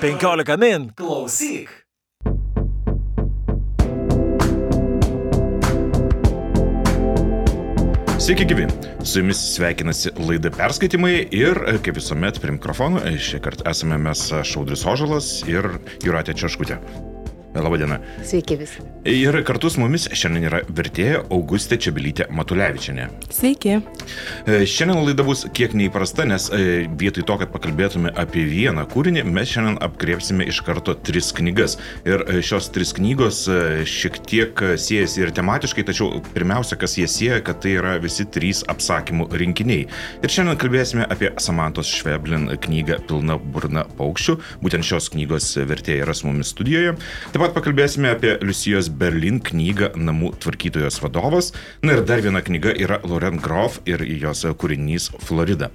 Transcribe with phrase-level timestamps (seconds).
[0.00, 0.90] 15 min.
[0.96, 1.68] Klausyk.
[8.18, 8.66] Sveiki gyvi,
[9.04, 14.86] su jumis sveikinasi laida perskaitimai ir kaip visuomet prie mikrofonų šį kartą esame mes Šaudris
[14.88, 15.74] Ožalas ir
[16.06, 16.80] Juratė Češkutė.
[17.54, 17.98] Labadiena.
[18.26, 18.82] Sveiki visi.
[19.06, 23.06] Ir kartu su mumis šiandien yra vertėja Augustė Čiabilytė Matulevičianė.
[23.30, 23.76] Sveiki.
[23.78, 29.22] E, šiandien laida bus kiek neįprasta, nes e, vietoj to, kad pakalbėtume apie vieną kūrinį,
[29.28, 31.76] mes šiandien apkriepsime iš karto tris knygas.
[32.08, 33.44] Ir e, šios tris knygos
[33.86, 38.64] šiek tiek siejasi ir tematiškai, tačiau pirmiausia, kas jie sieja, kad tai yra visi trys
[38.72, 39.86] apsakymų rinkiniai.
[40.24, 44.38] Ir šiandien kalbėsime apie Samantos Šveblin knygą Pilna burna paukščių.
[44.64, 46.96] Būtent šios knygos vertėja yra su mumis studijoje.
[47.30, 51.50] Taip pat pakalbėsime apie Liusijos Berlin knygą Namų tvarkytojos vadovas.
[51.84, 55.68] Na ir dar viena knyga yra Lauren Groff ir jos kūrinys Florida.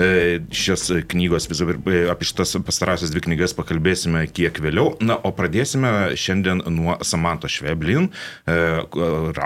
[0.00, 1.66] E, šios knygos, visą,
[2.12, 4.94] apie šitas pastarąsias dvi knygas pakalbėsime kiek vėliau.
[5.04, 8.08] Na, o pradėsime šiandien nuo Samanto Šveblin,
[8.48, 8.58] e,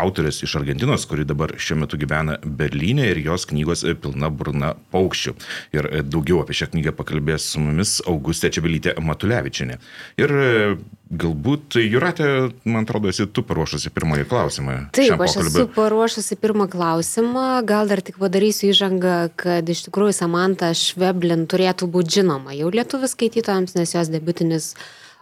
[0.05, 5.35] autorės iš Argentinos, kuri dabar šiuo metu gyvena Berlyne ir jos knygos Pilna burna paukščių.
[5.75, 9.81] Ir daugiau apie šią knygą pakalbės su mumis Augustė Čiabylytė Matulevičinė.
[10.23, 10.39] Ir
[11.21, 12.27] Galbūt, Juratė,
[12.67, 14.75] man atrodo, esi tu paruošusi pirmąjį klausimą.
[14.97, 17.47] Taip, aš esu paruošusi pirmą klausimą.
[17.69, 23.11] Gal dar tik padarysiu įžangą, kad iš tikrųjų Samantha Šveblin turėtų būti žinoma jau lietuvių
[23.13, 24.73] skaitytojams, nes jos debutinis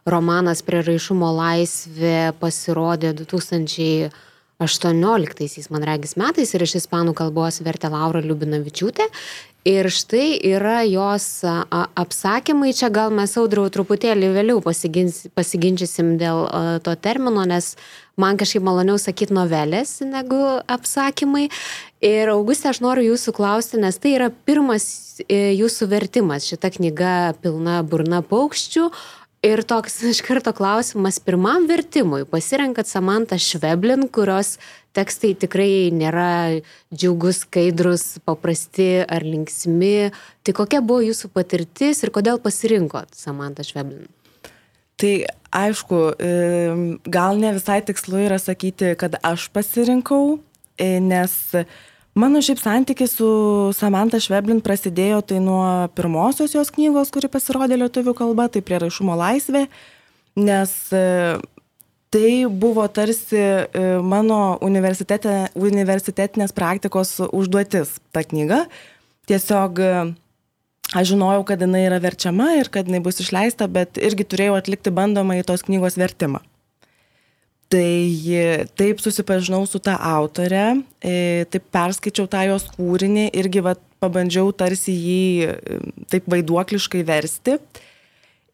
[0.09, 4.13] romanas Prieraišumo laisvė pasirodė 2000.
[4.63, 9.09] 18 man regis metais ir iš ispanų kalbos vertė Laura Liubinavičiūtė
[9.63, 16.49] Ir štai yra jos apsakymai, čia gal mes audriau truputėlį vėliau pasiginčysim dėl
[16.83, 17.77] to termino, nes
[18.19, 21.47] man kažkaip maloniau sakyti novelės negu apsakymai.
[22.03, 24.85] Ir Augustė, aš noriu jūsų klausti, nes tai yra pirmas
[25.23, 28.89] e, jūsų vertimas, šita knyga pilna burna paukščių,
[29.43, 32.23] Ir toks iš karto klausimas pirmam vertimui.
[32.31, 34.53] Pasirenkat Samantą Šveblin, kurios
[34.95, 36.61] tekstai tikrai nėra
[36.95, 40.13] džiugus, skaidrus, paprasti ar linksmi.
[40.47, 44.07] Tai kokia buvo jūsų patirtis ir kodėl pasirinkot Samantą Šveblin?
[45.03, 45.13] Tai
[45.59, 46.01] aišku,
[47.11, 50.37] gal ne visai tikslu yra sakyti, kad aš pasirinkau,
[50.79, 51.35] e, nes
[52.13, 53.27] Mano šiaip santykis su
[53.73, 59.63] Samantha Šveblin prasidėjo tai nuo pirmosios jos knygos, kuri pasirodė lietuvių kalba, tai prieraišumo laisvė,
[60.37, 61.07] nes e,
[62.13, 68.67] tai buvo tarsi e, mano universitete, universitetinės praktikos užduotis ta knyga.
[69.33, 69.91] Tiesiog e,
[70.93, 74.93] aš žinojau, kad jinai yra verčiama ir kad jinai bus išleista, bet irgi turėjau atlikti
[74.93, 76.45] bandomąjį tos knygos vertimą.
[77.73, 83.73] Tai taip susipažinau su tą autorę, e, taip perskaičiau tą jos kūrinį, irgi va,
[84.03, 85.79] pabandžiau tarsi jį e,
[86.13, 87.57] taip vaiduokliškai versti.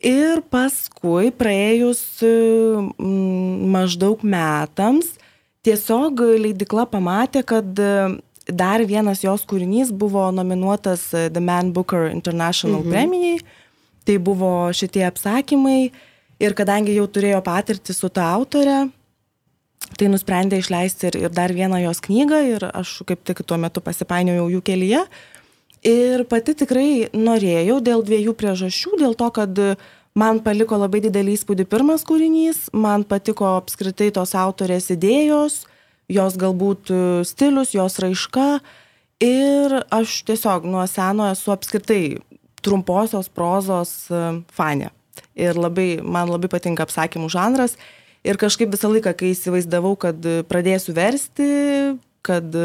[0.07, 2.31] Ir paskui praėjus e,
[3.75, 5.17] maždaug metams,
[5.67, 7.67] tiesiog leidikla pamatė, kad
[8.47, 12.95] dar vienas jos kūrinys buvo nominuotas The Man Booker International mhm.
[12.95, 13.41] premijai.
[14.07, 15.91] Tai buvo šitie apsakymai.
[16.39, 18.85] Ir kadangi jau turėjo patirtį su tą autorę,
[19.99, 23.83] tai nusprendė išleisti ir, ir dar vieną jos knygą ir aš kaip tik tuo metu
[23.85, 25.05] pasipainiojau jų kelyje.
[25.87, 28.99] Ir pati tikrai norėjau dėl dviejų priežasčių.
[28.99, 29.61] Dėl to, kad
[30.19, 35.63] man paliko labai didelį įspūdį pirmas kūrinys, man patiko apskritai tos autorės idėjos,
[36.11, 36.91] jos galbūt
[37.31, 38.49] stilius, jos raiška.
[39.23, 42.19] Ir aš tiesiog nuo seno esu apskritai
[42.63, 44.21] trumposios prozos e,
[44.55, 44.91] fane.
[45.39, 47.77] Ir labai, man labai patinka apsakymų žanras.
[48.27, 51.49] Ir kažkaip visą laiką, kai įsivaizdavau, kad pradėsiu versti,
[52.27, 52.57] kad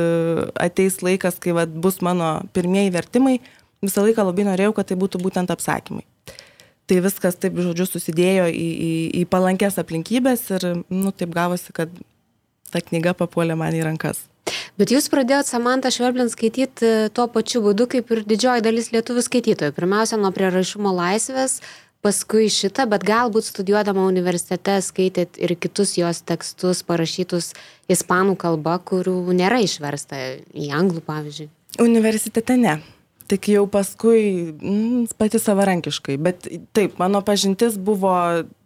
[0.60, 3.38] ateis laikas, kai vat, bus mano pirmieji vertimai,
[3.84, 6.06] visą laiką labai norėjau, kad tai būtų būtent apsakymai.
[6.90, 11.92] Tai viskas taip, žodžiu, susidėjo į, į, į palankės aplinkybės ir, nu, taip gavosi, kad
[12.74, 14.26] ta knyga papuolė man į rankas.
[14.76, 19.76] Bet jūs pradėjot Samantą Šverblin skaityti tuo pačiu būdu, kaip ir didžioji dalis lietuvių skaitytojų.
[19.78, 21.60] Pirmiausia, nuo prieraišumo laisvės,
[22.04, 27.54] paskui šitą, bet galbūt studijuodama universitete skaitėt ir kitus jos tekstus parašytus
[27.92, 30.20] ispanų kalba, kurių nėra išversta
[30.52, 31.48] į anglų, pavyzdžiui.
[31.84, 32.78] Universitete ne.
[33.32, 36.18] Tik jau paskui mm, pati savarankiškai.
[36.22, 36.44] Bet
[36.76, 38.12] taip, mano pažintis buvo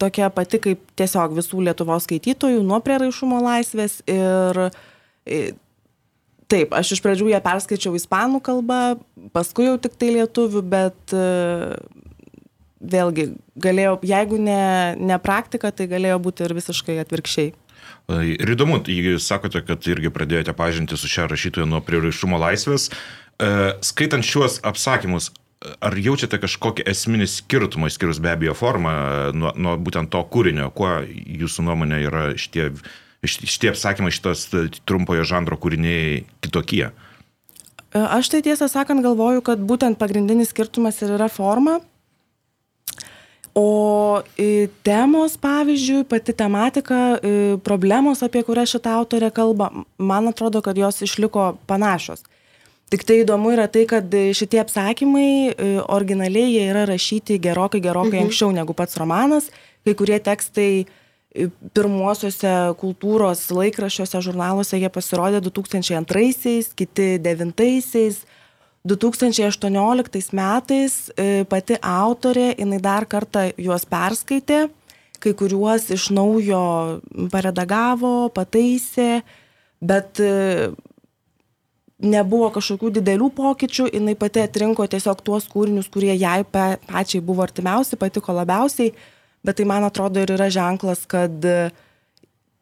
[0.02, 4.00] tokia pati kaip tiesiog visų Lietuvos skaitytojų nuo prieraišumo laisvės.
[4.10, 4.64] Ir
[6.50, 8.82] taip, aš iš pradžių ją perskaičiau ispanų kalbą,
[9.36, 11.16] paskui jau tik tai lietuvių, bet
[12.82, 17.54] vėlgi galėjo, jeigu ne, ne praktika, tai galėjo būti ir visiškai atvirkščiai.
[18.08, 22.88] Ir įdomu, jūs sakote, kad irgi pradėjote pažinti su šia rašytoja nuo prieraišumo laisvės.
[22.88, 23.50] E,
[23.84, 25.34] skaitant šiuos apsakymus,
[25.84, 28.94] ar jaučiate kažkokį esminį skirtumą, skirus be abejo formą,
[29.36, 32.70] nuo, nuo būtent to kūrinio, kuo jūsų nuomonė yra šitie,
[33.28, 34.48] šitie apsakymai, šitos
[34.88, 36.92] trumpojo žanro kūriniai kitokie?
[37.98, 41.80] Aš tai tiesą sakant galvoju, kad būtent pagrindinis skirtumas ir yra forma.
[43.58, 44.22] O
[44.86, 47.18] temos, pavyzdžiui, pati tematika,
[47.66, 52.22] problemos, apie kurias šitą autorę kalba, man atrodo, kad jos išliko panašios.
[52.94, 55.58] Tik tai įdomu yra tai, kad šitie apsakymai
[55.90, 58.30] originaliai jie yra rašyti gerokai, gerokai mhm.
[58.30, 59.50] anksčiau negu pats romanas.
[59.84, 60.86] Kai kurie tekstai
[61.76, 68.24] pirmuosiuose kultūros laikraščiuose, žurnaluose jie pasirodė 2002-aisiais, kiti 2009-aisiais.
[68.86, 74.68] 2018 metais e, pati autorė, jinai dar kartą juos perskaitė,
[75.20, 76.62] kai kuriuos iš naujo
[77.34, 79.24] paredagavo, pataisė,
[79.82, 80.70] bet e,
[81.98, 88.00] nebuvo kažkokių didelių pokyčių, jinai pati atrinko tiesiog tuos kūrinius, kurie jai pačiai buvo artimiausi,
[88.00, 88.94] patiko labiausiai,
[89.44, 91.34] bet tai man atrodo ir yra ženklas, kad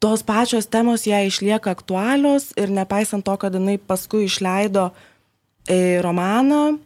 [0.00, 5.04] tos pačios temos jai išlieka aktualios ir nepaisant to, kad jinai paskui išleido uh,
[6.02, 6.78] romaną,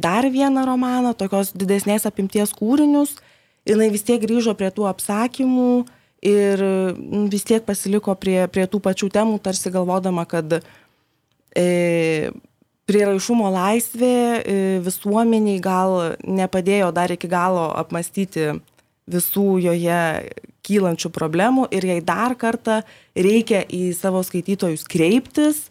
[0.00, 3.14] dar vieną romaną, tokios didesnės apimties kūrinius,
[3.68, 5.84] jinai vis tiek grįžo prie tų apsakymų
[6.24, 6.64] ir
[7.32, 10.58] vis tiek pasiliko prie, prie tų pačių temų, tarsi galvodama, kad
[11.56, 12.30] e,
[12.88, 18.52] prieraišumo laisvė e, visuomeniai gal nepadėjo dar iki galo apmastyti
[19.10, 20.00] visų joje
[20.64, 22.80] kylančių problemų ir jai dar kartą
[23.16, 25.66] reikia į savo skaitytojus kreiptis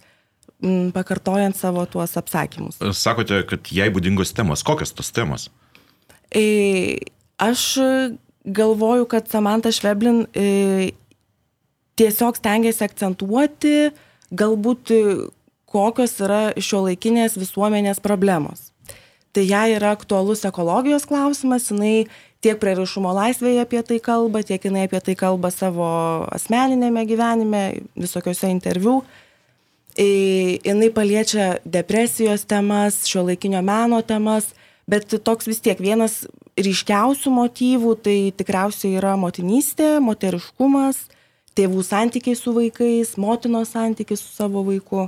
[0.93, 2.79] pakartojant savo tuos apsakymus.
[2.95, 4.63] Sakote, kad jai būdingos temos.
[4.63, 5.49] Kokios tos temos?
[6.33, 7.03] E,
[7.41, 7.77] aš
[8.43, 10.91] galvoju, kad Samantha Šveblin e,
[11.99, 13.77] tiesiog stengiasi akcentuoti
[14.33, 14.93] galbūt
[15.69, 18.71] kokios yra šio laikinės visuomenės problemos.
[19.33, 22.05] Tai jai yra aktualus ekologijos klausimas, jinai
[22.43, 25.87] tiek prieraišumo laisvėje apie tai kalba, tiek jinai apie tai kalba savo
[26.33, 27.63] asmeninėme gyvenime,
[27.97, 28.99] visokiose interviu.
[29.01, 29.23] E,
[29.97, 34.53] jinai paliečia depresijos temas, šio laikinio meno temas,
[34.89, 36.23] bet toks vis tiek vienas
[36.57, 41.07] ryškiausių motyvų tai tikriausiai yra motinystė, moteriškumas,
[41.57, 45.07] tėvų santykiai su vaikais, motinos santykiai su savo vaiku.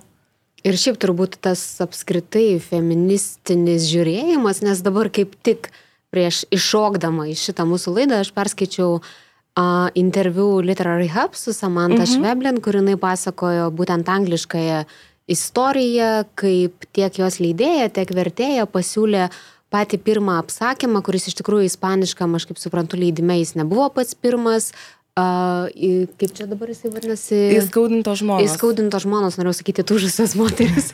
[0.66, 5.70] Ir šiaip turbūt tas apskritai feministinis žiūrėjimas, nes dabar kaip tik
[6.14, 9.14] prieš iššokdama į šitą mūsų laidą aš perskaičiau uh,
[9.56, 12.12] a, interviu Literary Hub su Samantha mhm.
[12.14, 14.86] Šveblin, kur jinai pasakojo būtent angliškąją
[15.32, 19.30] istoriją, kaip tiek jos leidėja, tiek vertėja pasiūlė
[19.74, 24.70] patį pirmą apsakymą, kuris iš tikrųjų ispaniškam, aš kaip suprantu, leidime jis nebuvo pats pirmas,
[25.16, 25.70] Uh,
[26.20, 27.38] kaip čia dabar jisai vadinasi?
[27.56, 28.50] Įskaudintos žmonos.
[28.50, 30.90] Įskaudintos žmonos, norėjau sakyti, tužusios moteris.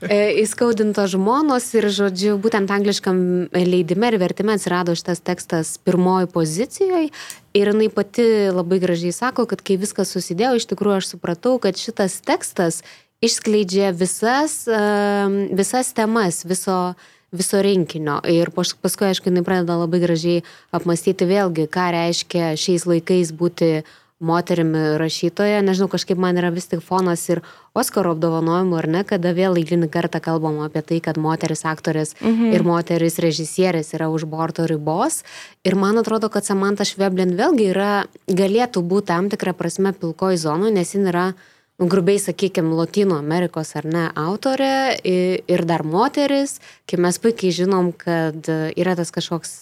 [0.44, 3.18] Įskaudintos žmonos ir, žodžiu, būtent angliškam
[3.52, 7.10] leidime ir vertime atsirado šitas tekstas pirmoji pozicijoje
[7.52, 11.76] ir jinai pati labai gražiai sako, kad kai viskas susidėjo, iš tikrųjų aš supratau, kad
[11.76, 12.80] šitas tekstas
[13.20, 16.96] išskleidžia visas, uh, visas temas, viso
[17.34, 18.20] viso rinkinio.
[18.30, 20.42] Ir paskui, aišku, jinai pradeda labai gražiai
[20.76, 23.70] apmastyti vėlgi, ką reiškia šiais laikais būti
[24.16, 25.60] moterimi rašytoja.
[25.64, 27.42] Nežinau, kažkaip man yra vis tik fonas ir
[27.76, 32.54] Oskaro apdovanojimų, ar ne, kada vėl eilinį kartą kalbama apie tai, kad moteris aktorės mhm.
[32.56, 35.20] ir moteris režisierės yra už borto ribos.
[35.68, 37.90] Ir man atrodo, kad Samantha Šveblin vėlgi yra,
[38.24, 41.26] galėtų būti tam tikrą prasme pilkoji zona, nes jin yra
[41.78, 48.48] grubiai sakykime, Latino Amerikos ar ne autorė ir dar moteris, kai mes puikiai žinom, kad
[48.48, 49.56] yra tas kažkoks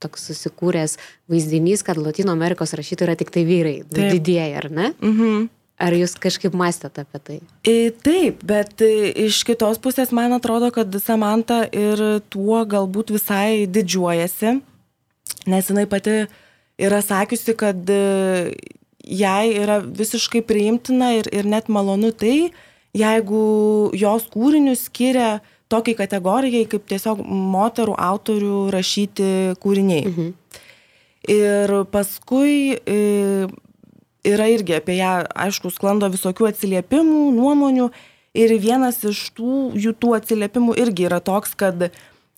[0.00, 0.96] toks susikūręs
[1.30, 4.12] vaizdinys, kad Latino Amerikos rašytojai yra tik tai vyrai, Taip.
[4.14, 4.92] didieji, ar ne?
[5.00, 5.48] Mhm.
[5.80, 7.36] Ar jūs kažkaip mąstėte apie tai?
[8.04, 14.58] Taip, bet iš kitos pusės man atrodo, kad Samanta ir tuo galbūt visai didžiuojasi,
[15.48, 16.26] nes jinai pati
[16.76, 17.88] yra sakiusi, kad
[19.10, 22.52] jai yra visiškai priimtina ir, ir net malonu tai,
[22.96, 23.40] jeigu
[23.98, 25.40] jos kūrinius skiria
[25.70, 30.04] tokiai kategorijai kaip tiesiog moterų autorių rašyti kūriniai.
[30.10, 30.30] Mhm.
[31.30, 33.00] Ir paskui e,
[34.26, 37.90] yra irgi apie ją, aišku, sklando visokių atsiliepimų, nuomonių.
[38.40, 41.90] Ir vienas iš tų jų tų atsiliepimų irgi yra toks, kad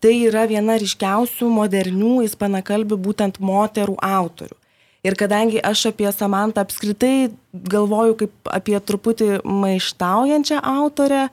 [0.02, 4.56] tai yra viena ryškiausių modernių ispanakalbių būtent moterų autorių.
[5.02, 11.24] Ir kadangi aš apie Samantą apskritai galvoju kaip apie truputį maištaujančią autorę,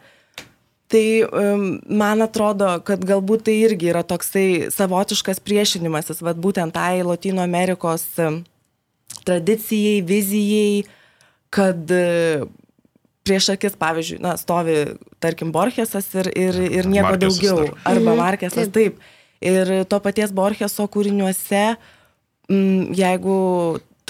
[0.89, 7.03] tai um, man atrodo, kad galbūt tai irgi yra toksai savotiškas priešinimasis, vad būtent tai
[7.05, 8.07] Latino Amerikos
[9.27, 10.87] tradicijai, vizijai,
[11.53, 12.49] kad uh,
[13.29, 14.79] prieš akis, pavyzdžiui, na, stovi,
[15.21, 17.69] tarkim, Borgesas ir, ir, ir nieko Markesas daugiau.
[17.69, 17.79] Dar.
[17.93, 18.21] Arba mhm.
[18.23, 18.97] Markesas, taip.
[18.97, 21.77] taip Ir to paties Borgeso kūriniuose, m,
[22.49, 23.39] jeigu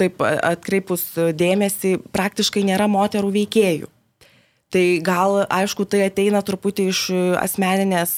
[0.00, 1.04] taip atkreipus
[1.36, 3.90] dėmesį, praktiškai nėra moterų veikėjų.
[4.70, 7.00] Tai gal, aišku, tai ateina truputį iš
[7.40, 8.12] asmeninės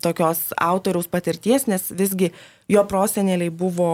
[0.00, 2.30] tokios autoriaus patirties, nes visgi
[2.72, 3.90] jo proseneliai buvo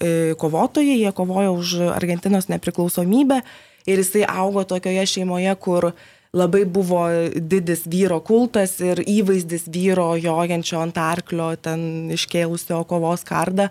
[0.00, 3.42] e, kovotojai, jie kovojo už Argentinos nepriklausomybę
[3.84, 5.90] ir jisai augo tokioje šeimoje, kur
[6.32, 7.04] labai buvo
[7.36, 13.68] didis vyro kultas ir įvaizdis vyro jojančio ant arklio, ten iškėlusio kovos kardą.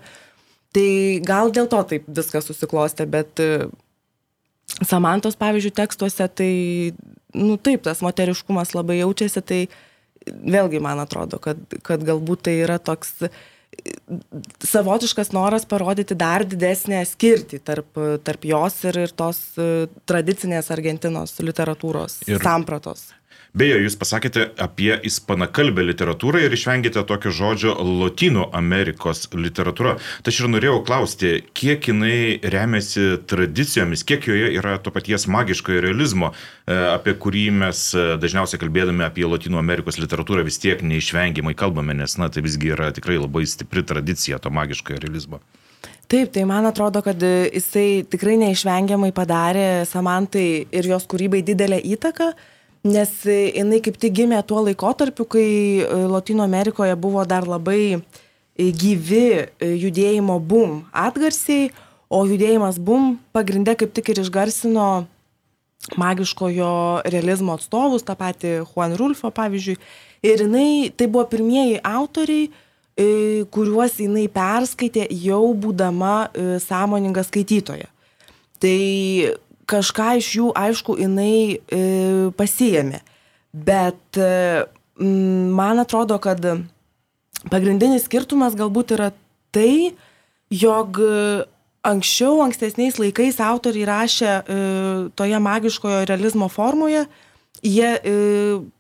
[0.76, 0.88] Tai
[1.26, 3.68] gal dėl to taip viskas susiklostė, bet e,
[4.84, 6.54] Samantos, pavyzdžiui, tekstuose, tai,
[7.40, 9.62] nu taip, tas moteriškumas labai jaučiasi, tai
[10.28, 13.32] vėlgi man atrodo, kad, kad galbūt tai yra toks e,
[14.68, 21.38] savotiškas noras parodyti dar didesnę skirtį tarp, tarp jos ir, ir tos e, tradicinės Argentinos
[21.40, 23.08] literatūros ir, sampratos.
[23.58, 29.96] Beje, jūs pasakėte apie ispanakalbę literatūrą ir išvengėte tokio žodžio Latino Amerikos literatūra.
[30.26, 36.30] Tačiau ir norėjau klausti, kiek jinai remiasi tradicijomis, kiek joje yra to paties magiškojo realizmo,
[36.36, 41.96] e, apie kurį mes e, dažniausiai kalbėdami apie Latino Amerikos literatūrą vis tiek neišvengiamai kalbame,
[41.98, 45.40] nes, na, tai visgi yra tikrai labai stipri tradicija to magiškojo realizmo.
[46.12, 52.30] Taip, tai man atrodo, kad jisai tikrai neišvengiamai padarė Samantai ir jos kūrybai didelę įtaką
[52.86, 55.48] nes jinai kaip tik gimė tuo laikotarpiu, kai
[55.82, 58.00] e, Latino Amerikoje buvo dar labai e,
[58.72, 61.72] gyvi e, judėjimo bum atgarsiai,
[62.08, 65.08] o judėjimas bum pagrindė kaip tik ir išgarsino
[66.00, 66.70] magiškojo
[67.08, 69.78] realizmo atstovus, tą patį Juan Rulfo pavyzdžiui.
[70.26, 72.48] Ir jinai, tai buvo pirmieji autoriai,
[73.54, 76.32] kuriuos jinai perskaitė jau būdama
[76.64, 77.92] sąmoninga skaitytoja.
[78.58, 78.80] Tai
[79.68, 81.82] kažką iš jų, aišku, jinai e,
[82.40, 83.04] pasijėmė.
[83.54, 84.66] Bet e,
[84.98, 86.44] man atrodo, kad
[87.52, 89.12] pagrindinis skirtumas galbūt yra
[89.56, 89.94] tai,
[90.52, 91.00] jog
[91.88, 94.58] anksčiau, ankstesniais laikais autoriai rašė e,
[95.18, 97.06] toje magiškojo realizmo formoje,
[97.64, 98.16] jie e,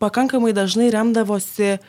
[0.01, 1.79] pakankamai dažnai remdavosi e,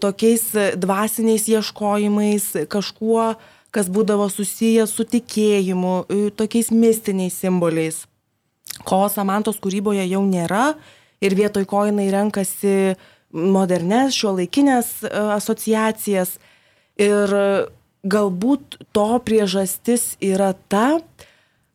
[0.00, 0.46] tokiais
[0.80, 3.34] dvasiniais ieškojimais, kažkuo,
[3.74, 5.94] kas būdavo susijęs su tikėjimu,
[6.38, 8.04] tokiais mistiniais simboliais,
[8.86, 10.74] ko Samantos kūryboje jau nėra
[11.24, 12.94] ir vietoj ko jinai renkasi
[13.34, 16.36] modernes, šio laikinės e, asociacijas.
[17.00, 17.32] Ir
[18.06, 21.00] galbūt to priežastis yra ta,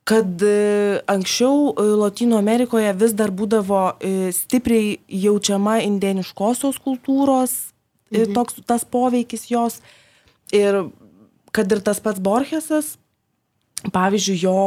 [0.07, 3.83] kad e, anksčiau e, Latino Amerikoje vis dar būdavo
[4.35, 7.57] stipriai jaučiama indieniškosios kultūros,
[8.13, 8.35] mhm.
[8.37, 9.81] toks tas poveikis jos.
[10.55, 10.85] Ir
[11.55, 12.97] kad ir tas pats Borgesas,
[13.93, 14.61] pavyzdžiui, jo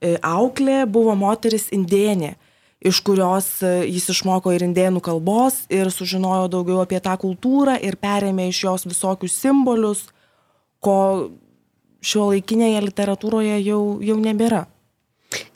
[0.00, 2.34] e, auklė buvo moteris indienė,
[2.82, 7.98] iš kurios e, jis išmoko ir indienų kalbos ir sužinojo daugiau apie tą kultūrą ir
[8.00, 10.06] perėmė iš jos visokius simbolius,
[10.82, 11.30] ko
[12.02, 14.66] šio laikinėje literatūroje jau, jau nebėra.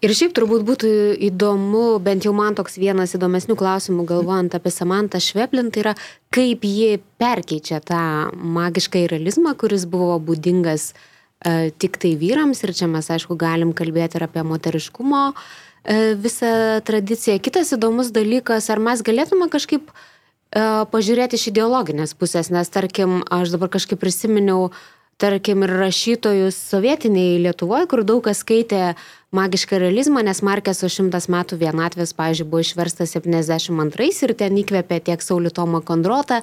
[0.04, 0.90] Ir šiaip turbūt būtų
[1.28, 5.94] įdomu, bent jau man toks vienas įdomesnių klausimų galvojant apie Samantą Šveplin, tai yra
[6.34, 8.00] kaip ji perkeičia tą
[8.34, 14.20] magišką realizmą, kuris buvo būdingas uh, tik tai vyrams ir čia mes aišku galim kalbėti
[14.20, 17.38] ir apie moteriškumo uh, visą tradiciją.
[17.44, 23.56] Kitas įdomus dalykas, ar mes galėtume kažkaip uh, pažiūrėti iš ideologinės pusės, nes tarkim, aš
[23.56, 24.84] dabar kažkaip prisiminiau uh,
[25.20, 28.94] tarkim ir rašytojus sovietinėj Lietuvoje, kur daug kas skaitė
[29.36, 35.24] magišką realizmą, nes Markeso šimtas metų vienatvės, pavyzdžiui, buvo išverstas 72 ir ten įkvėpė tiek
[35.24, 36.42] Saulį Tomą Kondrotą,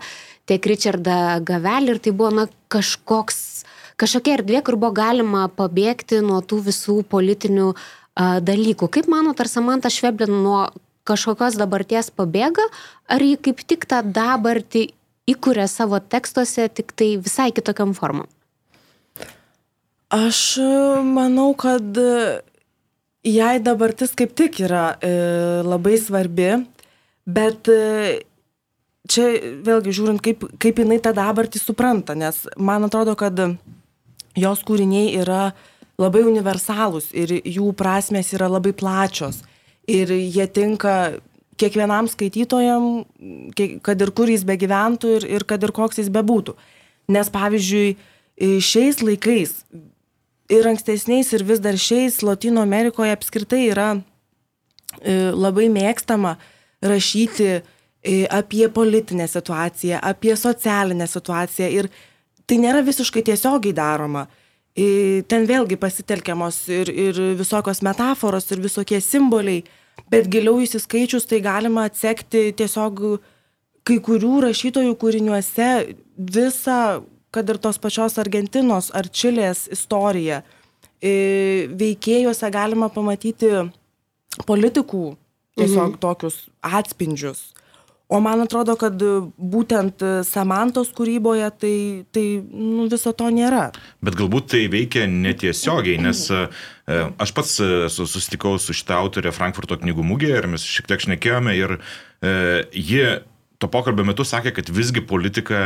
[0.49, 3.37] tiek Richardą Gavelį ir tai buvo na, kažkoks,
[4.01, 8.89] kažkokia erdvė, kur buvo galima pabėgti nuo tų visų politinių a, dalykų.
[8.89, 10.65] Kaip manot, ar Samantha Šveblin nuo
[11.05, 12.65] kažkokios dabarties pabėga,
[13.11, 14.87] ar ji kaip tik tą dabartį
[15.29, 18.27] įkuria savo tekstuose, tik tai visai kitokiam formom?
[20.13, 20.63] Aš e,
[21.01, 22.41] manau, kad e,
[23.25, 25.09] jai dabartis kaip tik yra e,
[25.65, 26.51] labai svarbi,
[27.25, 27.69] bet
[29.09, 29.23] čia
[29.65, 33.41] vėlgi žiūrint, kaip, kaip jinai tą dabartį supranta, nes man atrodo, kad
[34.37, 35.47] jos kūriniai yra
[35.97, 39.39] labai universalūs ir jų prasmės yra labai plačios
[39.89, 41.15] ir jie tinka
[41.57, 42.85] kiekvienam skaitytojam,
[43.81, 46.53] kad ir kur jis begyventų ir, ir kad ir koks jis bebūtų.
[47.13, 47.97] Nes pavyzdžiui,
[48.61, 49.57] šiais laikais
[50.51, 53.89] ir ankstesniais, ir vis dar šiais Latino Amerikoje apskritai yra
[55.01, 56.35] e, labai mėgstama
[56.83, 57.61] rašyti e,
[58.27, 61.91] apie politinę situaciją, apie socialinę situaciją ir
[62.47, 64.27] tai nėra visiškai tiesiogiai daroma.
[64.75, 69.63] E, ten vėlgi pasitelkiamos ir, ir visokios metaforos, ir visokie simboliai,
[70.11, 73.03] bet giliau įsiskaičius tai galima atsekti tiesiog
[73.87, 75.69] kai kurių rašytojų kūriniuose
[76.17, 80.43] visą kad ir tos pačios Argentinos ar Čilės istoriją,
[81.01, 81.13] e,
[81.73, 83.51] veikėjuose galima pamatyti
[84.47, 85.07] politikų
[85.57, 85.99] tiesiog mhm.
[86.01, 87.51] tokius atspindžius.
[88.13, 88.99] O man atrodo, kad
[89.39, 91.77] būtent Samantos kūryboje tai,
[92.13, 93.71] tai nu, viso to nėra.
[94.05, 96.43] Bet galbūt tai veikia netiesiogiai, nes e,
[97.23, 101.55] aš pats e, susitikau su šitą autorę Frankfurto knygų mugėje ir mes šiek tiek šnekėjome
[101.57, 101.77] ir
[102.71, 103.07] ji
[103.63, 105.59] to pokalbio metu sakė, kad visgi politika,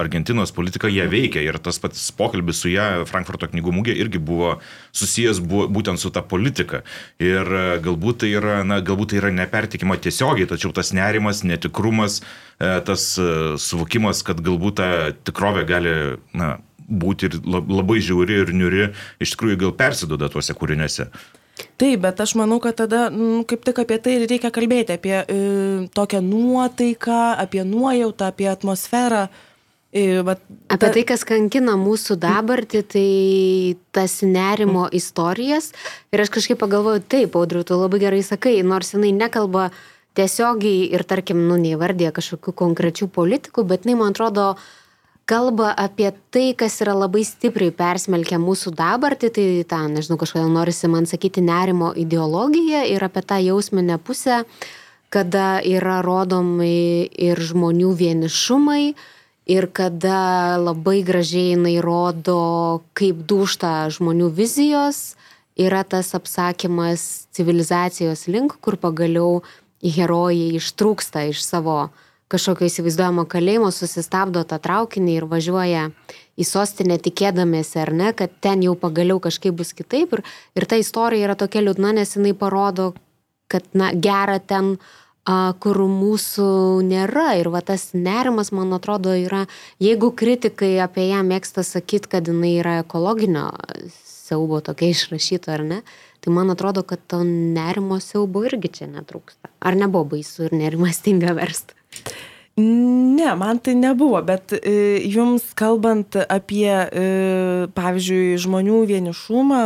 [0.00, 4.54] Argentinos politika ją veikia ir tas pats pokalbis su ją Frankfurto knygų mūgė irgi buvo
[4.96, 6.82] susijęs buvo, būtent su ta politika.
[7.20, 12.22] Ir e, galbūt tai yra, na, galbūt tai yra nepertikima tiesiogiai, tačiau tas nerimas, netikrumas,
[12.56, 13.28] e, tas e,
[13.60, 14.90] suvokimas, kad galbūt ta
[15.28, 15.94] tikrovė gali,
[16.36, 16.54] na,
[16.88, 18.90] būti ir labai žiauri ir niuri,
[19.22, 21.10] iš tikrųjų gal persidoda tuose kūriniuose.
[21.80, 25.38] Taip, bet aš manau, kad tada nu, kaip tik apie tai reikia kalbėti, apie e,
[25.94, 29.26] tokią nuotaiką, apie nuojautą, apie atmosferą.
[29.92, 30.36] E, ta...
[30.76, 33.06] Apie tai, kas kankina mūsų dabartį, tai
[33.94, 35.72] tas nerimo istorijas.
[36.12, 39.70] Ir aš kažkaip pagalvoju, taip, Audriu, tu labai gerai sakai, nors jinai nekalba
[40.16, 44.81] tiesiogiai ir, tarkim, nu, neįvardė kažkokių konkrečių politikų, bet jinai, man atrodo, uh,
[45.24, 50.90] kalba apie tai, kas yra labai stipriai persmelkę mūsų dabartį, tai tą, nežinau, kažkodėl norisi
[50.90, 54.42] man sakyti nerimo ideologiją ir apie tą jausminę pusę,
[55.12, 58.94] kada yra rodomi ir žmonių vienišumai,
[59.46, 65.14] ir kada labai gražiai jinai rodo, kaip dušta žmonių vizijos,
[65.58, 69.42] yra tas apsakymas civilizacijos link, kur pagaliau
[69.82, 71.90] herojai ištrūksta iš savo
[72.32, 75.84] kažkokio įsivaizduojamo kalėjimo, susistabdo tą traukinį ir važiuoja
[76.40, 80.16] į sostinę tikėdamėsi, ar ne, kad ten jau pagaliau kažkaip bus kitaip.
[80.16, 80.24] Ir,
[80.56, 82.92] ir ta istorija yra tokia liūdna, nes jinai parodo,
[83.52, 84.76] kad, na, gera ten,
[85.28, 86.46] a, kur mūsų
[86.88, 87.32] nėra.
[87.40, 89.44] Ir va tas nerimas, man atrodo, yra,
[89.82, 93.50] jeigu kritikai apie ją mėgsta sakyti, kad jinai yra ekologinio
[94.00, 95.82] siaubo tokia išrašyta, ar ne,
[96.24, 99.52] tai man atrodo, kad to nerimo siaubo irgi čia netrūksta.
[99.60, 101.81] Ar nebuvo baisu ir nerimastinga versti?
[102.56, 107.04] Ne, man tai nebuvo, bet e, jums kalbant apie, e,
[107.72, 109.62] pavyzdžiui, žmonių vienišumą,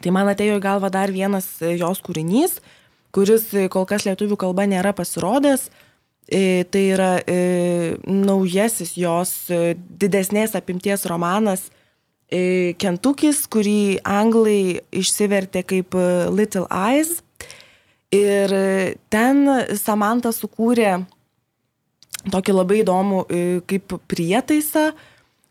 [0.00, 2.62] tai man atėjo į galvą dar vienas jos kūrinys,
[3.12, 5.68] kuris kol kas lietuvių kalba nėra pasirodęs.
[6.32, 7.12] E, tai yra
[8.08, 9.36] naujasis jos
[9.76, 11.68] didesnės apimties romanas
[12.32, 15.92] Kentukis, kurį anglai išsivertė kaip
[16.32, 17.18] Little Eyes.
[18.16, 18.54] Ir
[19.12, 19.42] ten
[19.76, 21.02] Samantha sukūrė
[22.30, 24.90] tokį labai įdomų e, kaip prietaisą,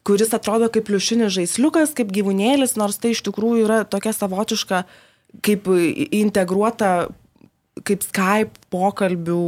[0.07, 4.84] kuris atrodo kaip pliušinis žaisliukas, kaip gyvūnėlis, nors tai iš tikrųjų yra tokia savotiška,
[5.45, 5.69] kaip
[6.12, 7.10] integruota,
[7.88, 9.41] kaip Skype pokalbių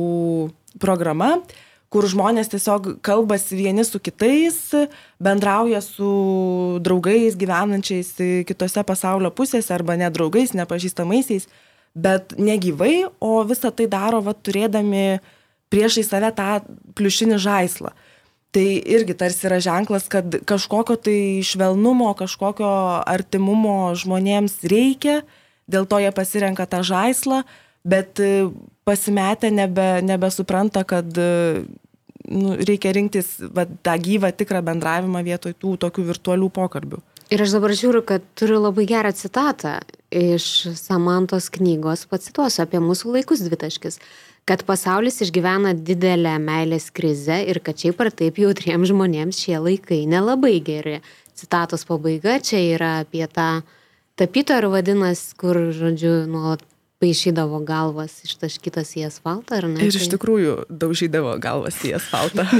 [0.81, 1.37] programa,
[1.93, 4.57] kur žmonės tiesiog kalbasi vieni su kitais,
[5.21, 8.15] bendrauja su draugais gyvenančiais
[8.49, 11.45] kitose pasaulio pusėse arba nedraugais, nepažįstamaisiais,
[11.93, 15.32] bet negyvai, o visą tai daro, va, turėdami uh,
[15.73, 16.49] priešai save tą
[16.97, 17.93] pliušinį žaislą.
[18.53, 22.69] Tai irgi tarsi yra ženklas, kad kažkokio tai švelnumo, kažkokio
[23.09, 25.23] artimumo žmonėms reikia,
[25.65, 27.41] dėl to jie pasirenka tą žaislą,
[27.81, 28.51] bet e,
[28.85, 31.63] pasimetę nebe, nebesupranta, kad e,
[32.29, 37.01] nu, reikia rinktis va, tą gyvą tikrą bendravimą vietoj tų tokių virtualių pokalbių.
[37.33, 39.79] Ir aš dabar žiūriu, kad turiu labai gerą citatą
[40.13, 43.97] iš Samantos knygos, pacituosiu apie mūsų laikus dvitaškis
[44.45, 50.03] kad pasaulis išgyvena didelę meilės krizę ir kad šiaip ar taip jautriems žmonėms šie laikai
[50.09, 50.99] nelabai geri.
[51.33, 53.63] Citatos pabaiga čia yra apie tą
[54.19, 56.61] tapytoją ir vadinas, kur, žodžiu, nuolat
[57.03, 59.83] paišydavo galvas ištaškytas į asfaltą, ar ne?
[59.83, 62.47] Ir iš tikrųjų daužydavo galvas į asfaltą.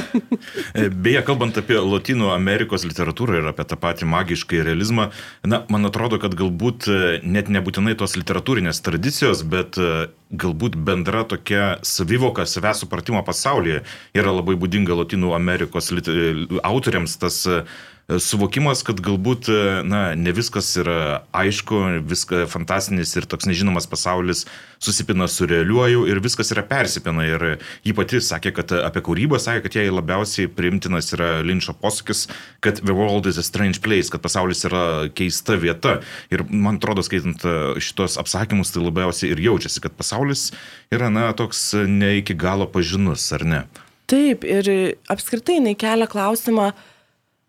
[0.74, 5.10] E, beje, kalbant apie Latino Amerikos literatūrą ir apie tą patį magišką realizmą,
[5.46, 11.24] na, man atrodo, kad galbūt e, net nebūtinai tos literatūrinės tradicijos, bet e, galbūt bendra
[11.30, 13.84] tokia savivoka, savęs supratimo pasaulyje
[14.18, 17.64] yra labai būdinga Latino Amerikos autoriams, tas E,
[18.12, 24.44] suvokimas, kad galbūt, e, na, ne viskas yra aišku, viskas fantastinis ir toks nežinomas pasaulis
[24.84, 27.24] susipina su realiuoju ir viskas yra persipina.
[27.24, 27.46] Ir
[27.88, 32.28] ji pati sakė, kad apie kūrybą sakė, kad jai labiausiai priimtinas yra Linčio posakis,
[32.60, 36.02] kad the world is a strange place, kad pasaulis yra keista vieta.
[36.34, 40.50] Ir man atrodo, skaitant e, šitos apsakymus, tai labiausiai ir jaučiasi, kad pasaulis
[40.92, 43.66] yra, na, toks ne iki galo pažinus, ar ne?
[44.12, 44.68] Taip, ir
[45.10, 46.74] apskritai jinai kelia klausimą,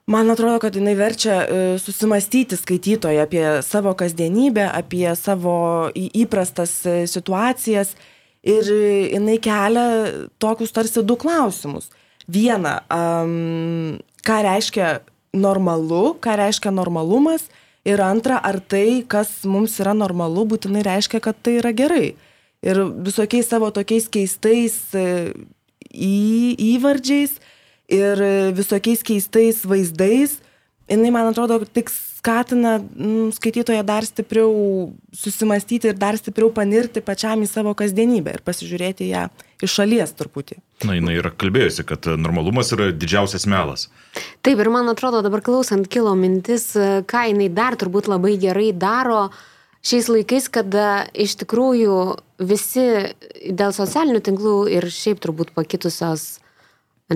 [0.06, 6.96] Man atrodo, kad jinai verčia e, susimastyti skaitytoją apie savo kasdienybę, apie savo įprastas e,
[7.08, 7.94] situacijas
[8.44, 9.86] ir jinai kelia
[10.38, 11.88] tokius tarsi du klausimus.
[12.28, 14.90] Viena, um, ką reiškia
[15.36, 17.48] normalu, ką reiškia normalumas.
[17.84, 22.14] Ir antra, ar tai, kas mums yra normalu, būtinai reiškia, kad tai yra gerai.
[22.64, 25.32] Ir visokiais savo tokiais keistais e,
[25.92, 26.14] į,
[26.76, 27.36] įvardžiais
[27.92, 28.20] ir
[28.56, 30.38] visokiais keistais vaizdais,
[30.88, 34.52] jinai, man atrodo, tik skatina mm, skaitytoją dar stipriau
[35.12, 39.26] susimastyti ir dar stipriau panirti pačiam į savo kasdienybę ir pasižiūrėti ją
[39.64, 40.56] iš šalies truputį.
[40.88, 43.88] Na, jinai yra kalbėjusi, kad normalumas yra didžiausias melas.
[44.44, 49.28] Taip, ir man atrodo, dabar klausant kilo mintis, ką jinai dar turbūt labai gerai daro
[49.84, 51.98] šiais laikais, kada iš tikrųjų
[52.40, 52.88] visi
[53.52, 56.38] dėl socialinių tinklų ir šiaip turbūt pakitusios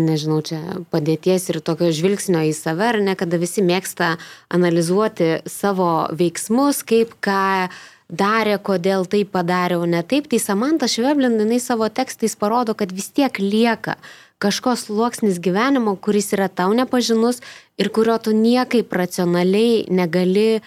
[0.00, 0.60] nežinau, čia
[0.92, 4.16] padėties ir tokio žvilgsnio į save, ar ne, kada visi mėgsta
[4.54, 7.68] analizuoti savo veiksmus, kaip ką
[8.08, 12.92] darė, kodėl tai padarė, o ne taip, tai Samantha Šveblin, jinai savo tekstais parodo, kad
[12.94, 13.98] vis tiek lieka
[14.38, 17.42] kažkos sluoksnis gyvenimo, kuris yra tau nepažinus
[17.78, 20.62] ir kurio tu niekaip racionaliai negali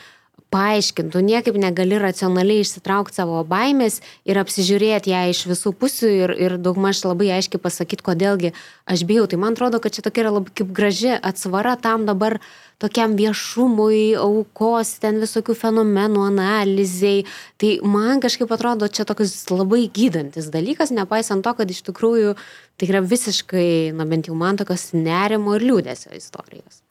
[0.51, 6.33] paaiškint, tu niekaip negali racionaliai išsitraukti savo baimės ir apsižiūrėti ją iš visų pusių ir,
[6.35, 8.51] ir daugmaž labai aiškiai pasakyti, kodėlgi
[8.83, 9.29] aš bijau.
[9.31, 12.41] Tai man atrodo, kad čia tokia yra labai kaip graži atsvara tam dabar
[12.81, 17.23] tokiam viešumui, aukos, ten visokių fenomenų, analizai.
[17.61, 22.35] Tai man kažkaip atrodo čia toks labai gydantis dalykas, nepaisant to, kad iš tikrųjų
[22.81, 26.81] tai yra visiškai, na bent jau man tokios nerimo ir liūdėsio istorijos.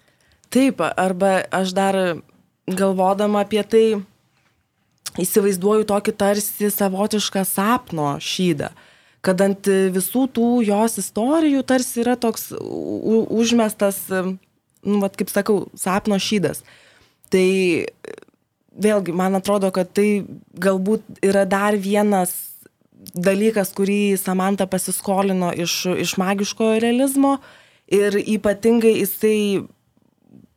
[0.50, 1.98] Taip, arba aš dar
[2.76, 3.84] galvodama apie tai,
[5.20, 8.70] įsivaizduoju tokį tarsi savotišką sapno šydą,
[9.26, 16.18] kad ant visų tų jos istorijų tarsi yra toks užmestas, nu, vat, kaip sakau, sapno
[16.20, 16.62] šydas.
[17.30, 17.46] Tai
[18.80, 20.24] vėlgi, man atrodo, kad tai
[20.58, 22.32] galbūt yra dar vienas
[23.14, 27.38] dalykas, kurį Samantha pasiskolino iš, iš magiškojo realizmo
[27.90, 29.66] ir ypatingai jisai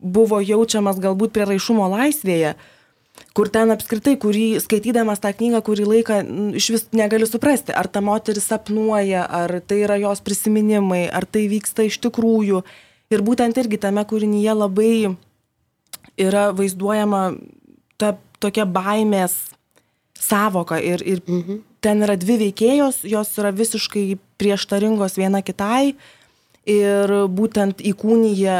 [0.04, 2.54] buvo jaučiamas galbūt prieraišumo laisvėje,
[3.34, 6.20] kur ten apskritai, kurį skaitydamas tą knygą, kurį laiką
[6.60, 11.48] iš vis negali suprasti, ar ta moteris sapnuoja, ar tai yra jos prisiminimai, ar tai
[11.52, 12.64] vyksta iš tikrųjų.
[13.14, 14.96] Ir būtent irgi tame kūrinyje labai
[16.18, 17.24] yra vaizduojama
[18.02, 19.36] ta tokia baimės
[20.20, 21.62] savoka ir, ir mhm.
[21.84, 24.06] ten yra dvi veikėjos, jos yra visiškai
[24.42, 25.96] prieštaringos viena kitai
[26.70, 28.58] ir būtent įkūnyje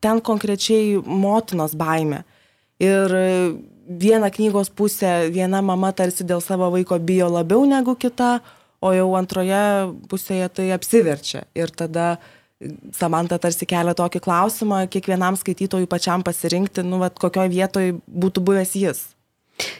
[0.00, 2.24] ten konkrečiai motinos baimė.
[2.80, 3.12] Ir
[4.00, 8.38] viena knygos pusė, viena mama tarsi dėl savo vaiko bijo labiau negu kita,
[8.80, 9.62] o jau antroje
[10.08, 11.44] pusėje tai apsiverčia.
[11.54, 12.14] Ir tada
[12.92, 18.74] Samanta tarsi kelia tokį klausimą kiekvienam skaitytojui pačiam pasirinkti, nu, vat, kokioj vietoj būtų buvęs
[18.76, 19.00] jis.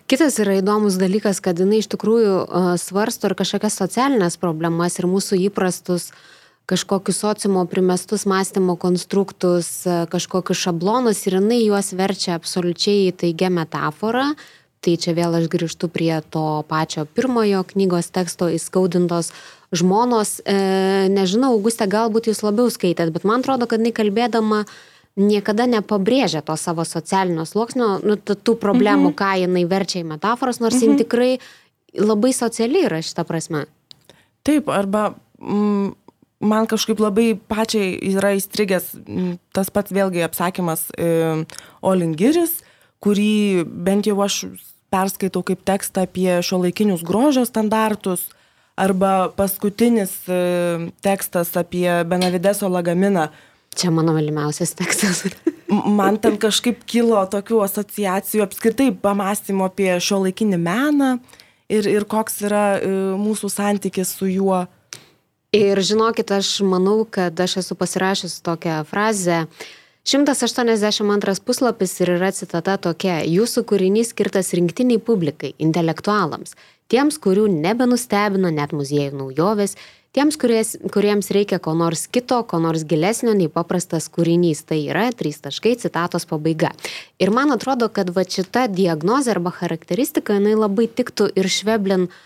[0.09, 2.39] Kitas yra įdomus dalykas, kad jinai iš tikrųjų
[2.81, 6.25] svarsto ir kažkokias socialinės problemas ir mūsų įprastus uh,
[6.67, 14.35] kažkokius sociumo primestus mąstymo konstruktus, e, kažkokius šablonus ir jinai juos verčia absoliučiai taigia metafora.
[14.81, 19.33] Tai čia vėl aš grįžtu prie to pačio pirmojo knygos teksto įskaudintos
[19.77, 20.39] žmonos.
[20.45, 20.55] E,
[21.13, 24.65] nežinau, Augustė, galbūt jūs labiau skaitėt, bet man atrodo, kad jinai kalbėdama
[25.21, 29.17] niekada nepabrėžia to savo socialinio sluoksnio, nu, tų problemų, mhm.
[29.19, 30.85] ką jinai verčia į metaforas, nors mhm.
[30.87, 31.33] jin tikrai
[31.99, 33.67] labai socialiai yra šitą prasme.
[34.47, 35.11] Taip, arba
[35.43, 35.93] mm,
[36.41, 38.91] man kažkaip labai pačiai yra įstrigęs
[39.55, 41.45] tas pats vėlgi apsakymas e,
[41.85, 42.61] Olingiris,
[43.05, 44.43] kurį bent jau aš
[44.91, 48.27] perskaitau kaip tekstą apie šio laikinius grožio standartus,
[48.81, 53.29] arba paskutinis e, tekstas apie Benavideso lagaminą.
[53.77, 55.25] Čia mano mylimiausias tekstas.
[56.01, 61.13] man ten kažkaip kilo tokių asociacijų apskritai pamastymų apie šio laikinį meną
[61.71, 64.65] ir, ir koks yra e, mūsų santykis su juo
[65.51, 69.47] Ir žinokit, aš manau, kad aš esu pasirašęs tokią frazę.
[70.07, 73.17] 182 puslapis ir yra citata tokia.
[73.27, 76.55] Jūsų kūrinys skirtas rinktiniai publikai, intelektualams,
[76.87, 79.75] tiems, kurių nebenustebino net muziejų naujovės,
[80.15, 84.63] tiems, kuries, kuriems reikia ko nors kito, ko nors gilesnio nei paprastas kūrinys.
[84.71, 86.71] Tai yra trys taškai citatos pabaiga.
[87.19, 92.19] Ir man atrodo, kad va šita diagnozė arba charakteristika, jinai labai tiktų ir šveblin uh,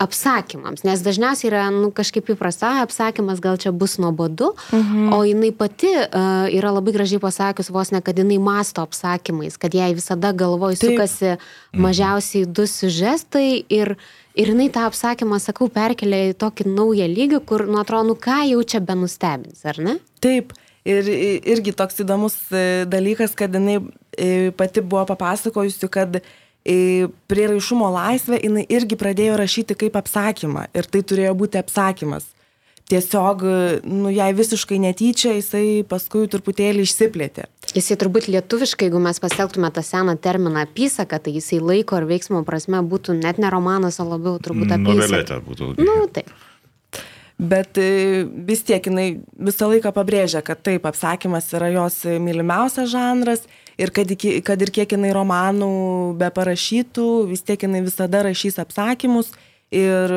[0.00, 5.10] apsakymams, nes dažniausiai yra nu, kažkaip įprasta, apsakymas gal čia bus nuobodu, mhm.
[5.12, 9.76] o jinai pati uh, yra labai gražiai pasakius vos ne, kad jinai masto apsakymais, kad
[9.76, 11.44] jai visada galvoj sukasi Taip.
[11.84, 13.94] mažiausiai du sužestai ir,
[14.32, 18.42] ir jinai tą apsakymą, sakau, perkelia į tokį naują lygį, kur, nu atrodo, nu ką
[18.54, 20.00] jau čia be nustebins, ar ne?
[20.24, 20.56] Taip.
[20.88, 23.82] Ir irgi toks įdomus e, dalykas, kad jinai
[24.16, 26.30] e, pati buvo papasakojusi, kad uh,
[27.30, 32.28] prieraišumo laisvę jinai irgi pradėjo rašyti kaip apsakymą ir tai turėjo būti apsakymas.
[32.90, 33.44] tiesiog,
[33.86, 37.46] nu, jai visiškai netyčia, jisai paskui truputėlį išsiplėtė.
[37.70, 42.42] Jisai turbūt lietuviškai, jeigu mes pasitelktume tą seną terminą apysaka, tai jisai laiko ir veiksmo
[42.42, 45.06] prasme būtų net ne romanas, o labiau turbūt apysaka.
[45.06, 45.70] Novelėtė būtų.
[45.78, 46.32] Nu, taip.
[47.40, 49.06] Bet e, vis tiek jinai
[49.38, 53.46] visą laiką pabrėžia, kad taip, apsakymas yra jos mylimiausias žanras
[53.80, 55.70] ir kad, iki, kad ir kiek jinai romanų
[56.20, 59.32] be parašytų, vis tiek jinai visada rašys apsakymus
[59.74, 60.14] ir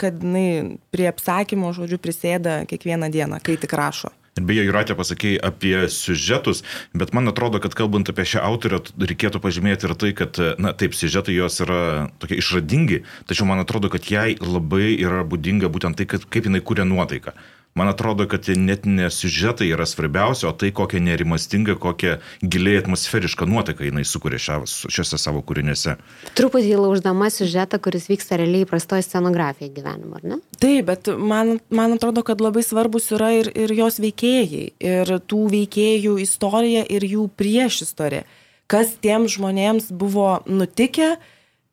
[0.00, 4.12] kad jinai prie apsakymo žodžių prisėda kiekvieną dieną, kai tik rašo.
[4.32, 6.62] Ir beje, Juratė pasakė apie siužetus,
[6.96, 10.96] bet man atrodo, kad kalbant apie šią autorę, reikėtų pažymėti ir tai, kad, na taip,
[10.96, 16.08] siužetai jos yra tokie išradingi, tačiau man atrodo, kad jai labai yra būdinga būtent tai,
[16.08, 17.36] kad, kaip jinai kūrė nuotaiką.
[17.74, 23.48] Man atrodo, kad net ne siužetai yra svarbiausia, o tai kokia nerimastinga, kokia giliai atmosferiška
[23.48, 25.94] nuotaika jinai sukuria šiuose savo kūriniuose.
[26.36, 30.40] Truputį lauždama siužetą, kuris vyksta realiai prastoje scenografijoje gyvenimo, ar ne?
[30.60, 35.42] Taip, bet man, man atrodo, kad labai svarbus yra ir, ir jos veikėjai, ir tų
[35.56, 38.28] veikėjų istorija ir jų prieš istorija.
[38.68, 41.14] Kas tiems žmonėms buvo nutikę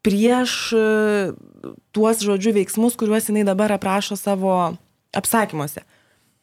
[0.04, 0.84] prieš e,
[1.92, 4.78] tuos žodžių veiksmus, kuriuos jinai dabar aprašo savo
[5.16, 5.84] apsakymuose.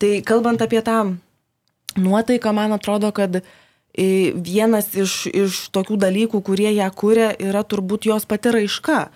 [0.00, 1.16] Tai kalbant apie tą
[1.96, 3.40] nuotaiką, man atrodo, kad
[3.96, 9.06] vienas iš, iš tokių dalykų, kurie ją kūrė, yra turbūt jos pati raiška.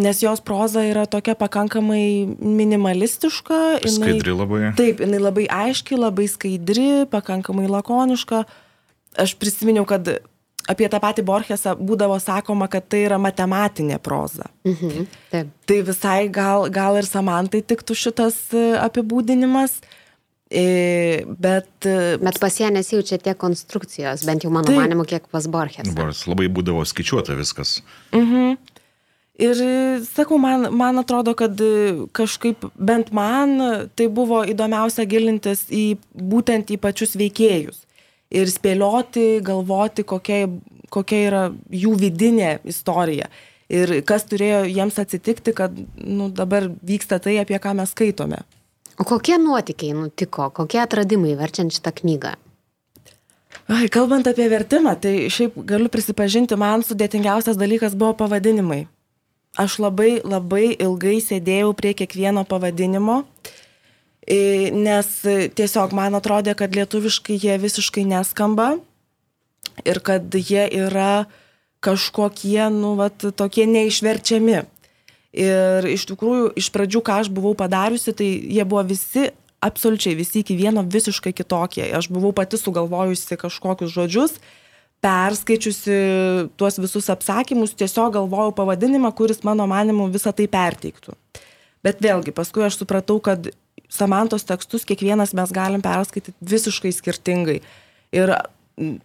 [0.00, 3.82] Nes jos proza yra tokia pakankamai minimalistiška.
[3.82, 4.60] Jinai, skaidri labai.
[4.78, 8.44] Taip, jinai labai aiški, labai skaidri, pakankamai lakoniška.
[9.20, 10.06] Aš prisiminiau, kad
[10.68, 14.50] apie tą patį Borgesą būdavo sakoma, kad tai yra matematinė proza.
[14.68, 15.54] Mhm, taip.
[15.70, 18.42] Tai visai gal, gal ir Samantai tiktų šitas
[18.82, 19.80] apibūdinimas.
[20.50, 21.70] E, bet...
[21.86, 25.92] E, bet pas ją nesijaučia tiek konstrukcijos, bent jau mano tai, manimu, kiek pas Borges.
[25.94, 27.78] Boris labai būdavo skaičiuota viskas.
[28.10, 28.58] Mhm.
[29.40, 29.60] Ir
[30.04, 31.56] sakau, man, man atrodo, kad
[32.12, 33.54] kažkaip bent man
[33.96, 37.86] tai buvo įdomiausia gilintis į būtent į pačius veikėjus.
[38.30, 40.44] Ir spėlioti, galvoti, kokia,
[40.92, 43.26] kokia yra jų vidinė istorija.
[43.70, 48.42] Ir kas turėjo jiems atsitikti, kad nu, dabar vyksta tai, apie ką mes skaitome.
[49.00, 52.34] O kokie nuotykiai nutiko, kokie atradimai verčiant šitą knygą?
[53.70, 58.84] Ai, kalbant apie vertimą, tai šiaip galiu prisipažinti, man sudėtingiausias dalykas buvo pavadinimai.
[59.58, 63.24] Aš labai labai ilgai sėdėjau prie kiekvieno pavadinimo,
[64.26, 65.08] nes
[65.56, 68.74] tiesiog man atrodė, kad lietuviškai jie visiškai neskamba
[69.84, 71.26] ir kad jie yra
[71.80, 74.60] kažkokie, nu, vat, tokie neišverčiami.
[75.40, 79.30] Ir iš tikrųjų, iš pradžių, ką aš buvau padariusi, tai jie buvo visi,
[79.62, 81.86] absoliučiai visi iki vieno visiškai kitokie.
[81.96, 84.36] Aš buvau pati sugalvojusi kažkokius žodžius,
[85.00, 85.96] perskaičiusi
[86.60, 91.16] tuos visus apsakymus, tiesiog galvojau pavadinimą, kuris mano manimu visą tai perteiktų.
[91.86, 93.50] Bet vėlgi, paskui aš supratau, kad
[93.90, 97.56] Samantos tekstus kiekvienas mes galim perskaityti visiškai skirtingai.
[98.14, 98.34] Ir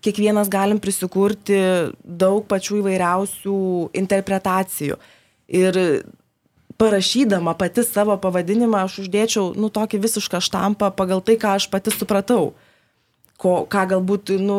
[0.05, 1.57] kiekvienas galim prisikurti
[2.03, 3.57] daug pačių įvairiausių
[3.97, 4.99] interpretacijų.
[5.49, 5.79] Ir
[6.77, 11.93] parašydama pati savo pavadinimą aš uždėčiau, nu, tokį visišką štampą pagal tai, ką aš pati
[11.95, 12.53] supratau.
[13.35, 14.57] Ko, ką galbūt, nu,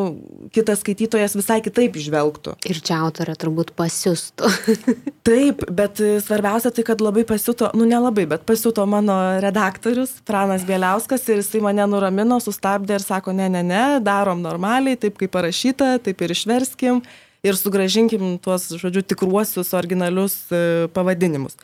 [0.52, 2.58] kitas skaitytojas visai kitaip išvelgtų.
[2.68, 4.50] Ir čia autorė turbūt pasiūstų.
[5.26, 11.24] Taip, bet svarbiausia tai, kad labai pasiūto, nu nelabai, bet pasiūto mano redaktorius, Pranas Bieliauskas,
[11.32, 15.94] ir jisai mane nuramino, sustabdė ir sako, ne, ne, ne, darom normaliai, taip kaip parašyta,
[16.04, 17.00] taip ir išverskim
[17.46, 20.60] ir sugražinkim tuos, žodžiu, tikruosius originalius e,
[20.94, 21.56] pavadinimus.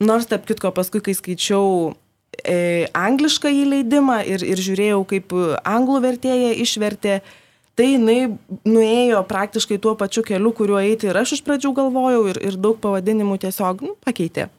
[0.00, 1.94] Nors, tarp kitko, paskui, kai skaičiau
[2.44, 7.20] e, anglišką įleidimą ir, ir žiūrėjau, kaip anglų vertėja išvertė,
[7.78, 8.20] tai jinai
[8.68, 12.80] nuėjo praktiškai tuo pačiu keliu, kuriuo eiti ir aš iš pradžių galvojau ir, ir daug
[12.82, 14.50] pavadinimų tiesiog nu, pakeitė.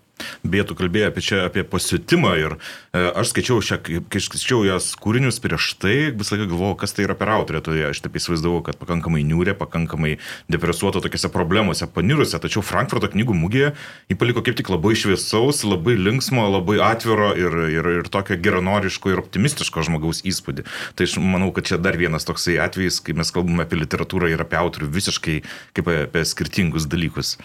[0.44, 3.78] Beje, tu kalbėjai apie čia, apie pasiutimą ir e, aš skaičiau šią,
[4.12, 7.78] kai skaičiau jos kūrinius prieš tai, visą laiką galvojau, kas tai yra per autorė, tai
[7.90, 10.16] aš taip įsivaizdavau, kad pakankamai niūrė, pakankamai
[10.52, 13.72] depresuota tokiuose problemuose, panirusi, tačiau Frankfurto knygų mugėje
[14.12, 19.14] jį paliko kaip tik labai šviesaus, labai linksmo, labai atviro ir, ir, ir tokio geranoriško
[19.14, 20.68] ir optimistiško žmogaus įspūdį.
[20.98, 24.46] Tai aš manau, kad čia dar vienas toksai atvejis, kai mes kalbame apie literatūrą ir
[24.46, 25.42] apie autorių visiškai
[25.78, 27.38] kaip apie skirtingus dalykus.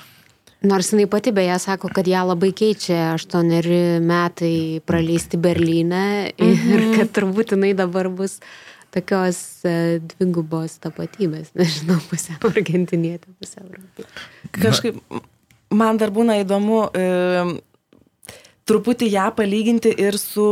[0.66, 6.56] Nors jinai pati beje sako, kad ją labai keičia aštuoneri metai praleisti Berlyne ir mm
[6.56, 6.96] -hmm.
[6.98, 8.40] kad turbūt jinai dabar bus
[8.90, 14.10] tokios uh, dvigubos tapatybės, nežinau, pusiau argentinietė, pusiau europietė.
[14.50, 15.00] Kažkaip
[15.70, 17.06] man dar būna įdomu e,
[18.66, 20.46] truputį ją palyginti ir su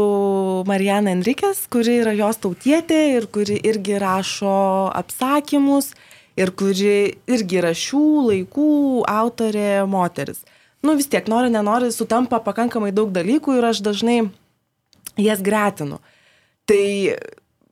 [0.69, 4.55] Marijana Enrikės, kuri yra jos tautietė ir kuri irgi rašo
[4.95, 5.93] apsakymus
[6.37, 8.69] ir kuri irgi yra šių laikų
[9.11, 10.43] autorė moteris.
[10.85, 14.19] Nu vis tiek, nori, nenori, sutampa pakankamai daug dalykų ir aš dažnai
[15.17, 16.01] jas gretinu.
[16.69, 16.85] Tai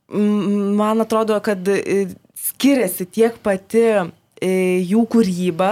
[0.09, 2.07] mm, man atrodo, kad e,
[2.47, 4.03] skiriasi tiek pati e,
[4.81, 5.71] jų kūryba.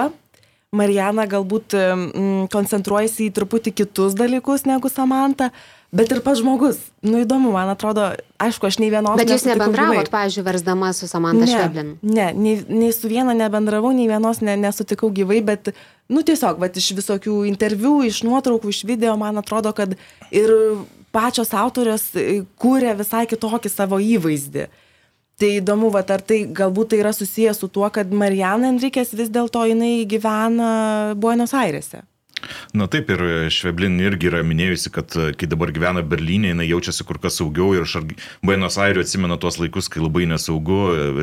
[0.71, 5.49] Marijana galbūt mm, koncentruojasi į truputį kitus dalykus negu Samantha,
[5.95, 6.79] bet ir pats žmogus.
[7.03, 9.17] Nu įdomu, man atrodo, aišku, aš nei vienos.
[9.19, 10.13] Bet jūs nebendravot, gyvai.
[10.13, 11.95] pavyzdžiui, versdama su Samantha Šveblin.
[12.01, 15.73] Ne, nei, nei su viena nebendravau, nei vienos ne, nesutikau gyvai, bet,
[16.11, 19.97] nu tiesiog, bet iš visokių interviu, iš nuotraukų, iš video, man atrodo, kad
[20.31, 20.55] ir
[21.11, 24.69] pačios autorės e, kūrė visai kitokį savo įvaizdį.
[25.41, 29.31] Tai įdomu, va, ar tai galbūt tai yra susijęs su tuo, kad Marijana Enrikės vis
[29.33, 30.71] dėlto jinai gyvena
[31.17, 32.03] Buenos Airėse.
[32.77, 37.05] Na taip, ir Šveblin irgi yra minėjusi, kad e, kai dabar gyvena Berlyne, jinai jaučiasi
[37.07, 38.07] kur kas saugiau ir ar-
[38.45, 40.79] Buenos Airių atsimena tuos laikus, kai labai nesaugu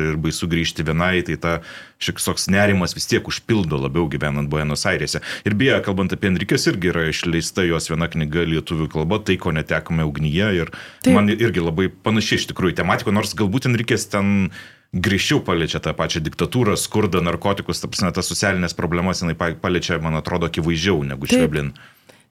[0.09, 1.53] ir baisu grįžti vienai, tai ta
[1.99, 5.21] šioks toks nerimas vis tiek užpildo labiau gyvenant Buenos Airėse.
[5.47, 9.51] Ir beje, kalbant apie Enrikės, irgi yra išleista jos viena knyga lietuvių kalba, tai ko
[9.55, 10.71] netekome ugnyje ir
[11.03, 11.13] Taip.
[11.15, 14.51] man irgi labai panaši iš tikrųjų tematika, nors galbūt Enrikės ten
[14.93, 19.99] grįžčiau paliečia tą pačią diktatūrą, skurdą, narkotikus, ta prasme, tas socialinės problemas jinai pa- paliečia,
[20.01, 21.29] man atrodo, akivaizdžiau negu.
[21.29, 21.73] Šveblin.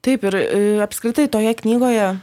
[0.02, 0.48] Taip, ir e,
[0.82, 2.16] apskritai toje knygoje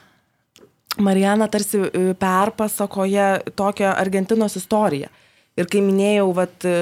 [0.98, 5.12] Marijana tarsi e, perpasakoja tokią Argentinos istoriją.
[5.56, 6.76] Ir kai minėjau, vat, e,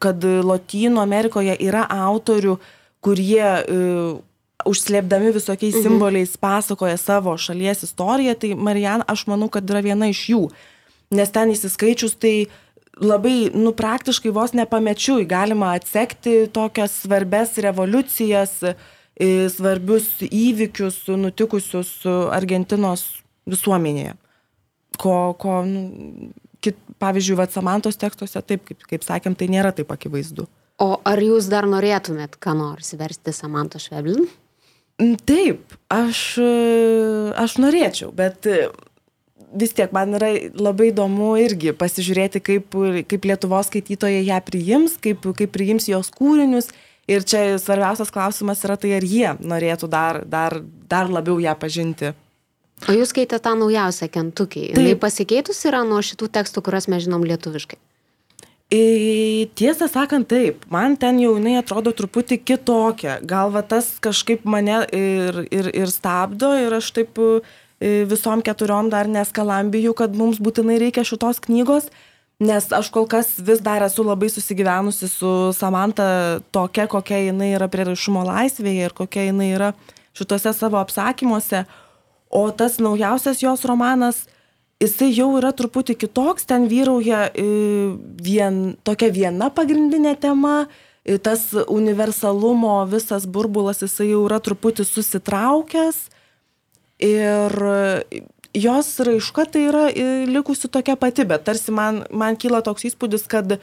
[0.00, 2.56] kad Latino Amerikoje yra autorių,
[3.04, 3.78] kurie e,
[4.68, 5.84] užslėpdami visokiais mhm.
[5.86, 10.42] simboliais pasakoja savo šalies istoriją, tai Marijana, aš manau, kad yra viena iš jų.
[11.16, 12.34] Nes ten įsiskaičius, tai
[13.00, 18.60] labai, nu, praktiškai vos nepamečiui galima atsekti tokias svarbes revoliucijas,
[19.52, 21.98] svarbius įvykius nutikusius
[22.32, 23.04] Argentinos
[23.50, 24.14] visuomenėje.
[25.00, 26.30] Ko, ko nu,
[26.64, 30.46] kit, pavyzdžiui, Vatsamantos tekstuose, taip, kaip, kaip sakėm, tai nėra taip akivaizdu.
[30.80, 34.24] O ar jūs dar norėtumėt ką nors versti Samantha Šveblin?
[35.00, 36.20] Mm, Taip, aš,
[37.40, 38.48] aš norėčiau, bet
[39.52, 42.78] vis tiek man yra labai įdomu irgi pasižiūrėti, kaip,
[43.10, 46.70] kaip Lietuvos skaitytojai ją priims, kaip, kaip priims jos kūrinius.
[47.10, 50.60] Ir čia svarbiausias klausimas yra tai, ar jie norėtų dar, dar,
[50.90, 52.12] dar labiau ją pažinti.
[52.88, 54.66] O jūs skaitėte tą naujausią kentukį.
[54.76, 54.86] Taip.
[54.86, 57.80] Jis pasikeitus yra nuo šitų tekstų, kuriuos mes žinom lietuviškai.
[58.70, 63.18] E, Tiesą sakant, taip, man ten jau jinai atrodo truputį kitokia.
[63.26, 67.40] Gal va tas kažkaip mane ir, ir, ir stabdo ir aš taip e,
[67.80, 71.88] visom keturiom dar neskalambiju, kad mums būtinai reikia šitos knygos,
[72.40, 77.68] nes aš kol kas vis dar esu labai susigyvenusi su Samanta tokia, kokia jinai yra
[77.72, 79.72] prieraišumo laisvėje ir kokia jinai yra
[80.16, 81.64] šituose savo apsakymuose.
[82.30, 84.26] O tas naujausias jos romanas,
[84.80, 87.48] jisai jau yra truputį kitoks, ten vyrauja e,
[88.22, 90.68] vien, tokia viena pagrindinė tema,
[91.02, 96.06] e, tas universalumo visas burbulas, jisai jau yra truputį susitraukęs
[97.04, 97.56] ir
[98.54, 103.26] jos raiška tai yra e, likusi tokia pati, bet tarsi man, man kyla toks įspūdis,
[103.30, 103.58] kad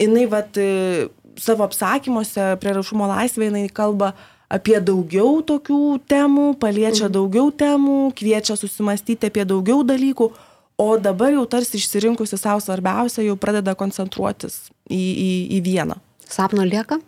[0.00, 1.06] jinai vat, e,
[1.40, 4.14] savo apsakymuose prieraišumo laisvė jinai kalba
[4.52, 10.30] apie daugiau tokių temų, paliečia daugiau temų, kviečia susimastyti apie daugiau dalykų,
[10.78, 15.98] o dabar jau tarsi išsirinkusi savo svarbiausia, jau pradeda koncentruotis į, į, į vieną.
[16.26, 16.98] Sapno lieka?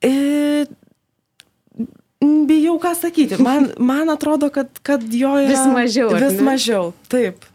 [0.00, 0.12] E,
[2.20, 3.38] bijau ką sakyti.
[3.42, 6.46] Man, man atrodo, kad, kad jo yra Vis mažiau, Vis ne?
[6.50, 7.46] mažiau, taip.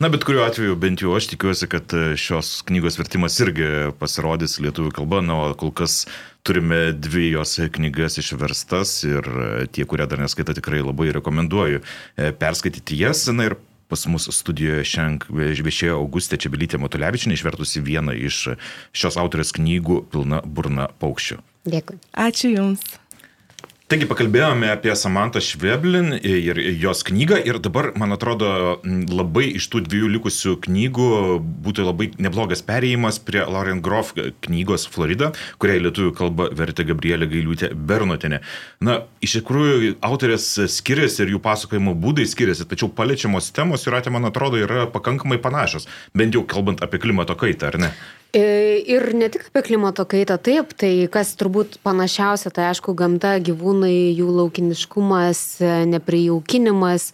[0.00, 4.56] Na, bet kuriuo atveju, bent jau aš tikiuosi, kad e, šios knygos vertimas irgi pasirodys
[4.62, 6.04] lietuvių kalba, na, o kol kas
[6.46, 12.30] turime dvi jos knygas išverstas ir e, tie, kurie dar neskaita, tikrai labai rekomenduoju e,
[12.38, 13.26] perskaityti jas.
[13.34, 18.40] Na ir pas mus studijoje šiandien viešėjo Augustė Čiabilytė Motulevičinė, išvertusi vieną iš
[18.96, 21.40] šios autorės knygų Pilna burna paukščių.
[21.68, 22.00] Dėkui.
[22.16, 22.84] Ačiū Jums.
[23.88, 28.50] Taigi pakalbėjome apie Samantą Šveblin ir jos knygą ir dabar, man atrodo,
[28.84, 31.06] labai iš tų dviejų likusių knygų
[31.64, 34.12] būtų labai neblogas perėjimas prie Lauren Groff
[34.44, 38.42] knygos Florida, kurią į lietuvių kalbą vertė Gabrielė Gailiūtė Bernotinė.
[38.84, 44.28] Na, iš tikrųjų, autorės skiriasi ir jų pasakojimo būdai skiriasi, tačiau paliečiamos temos jūratė, man
[44.28, 47.94] atrodo, yra pakankamai panašios, bent jau kalbant apie klimato kaitą, ar ne?
[48.32, 53.38] E, Ir ne tik apie klimato kaitą, taip, tai kas turbūt panašiausia, tai aišku, gamta,
[53.40, 57.12] gyvūnai, jų laukiniškumas, e, neprijaukinimas,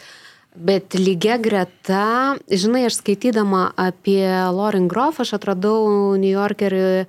[0.54, 7.06] bet lygia greta, žinai, aš skaitydama apie Lauren Groff, aš atradau New Yorkerį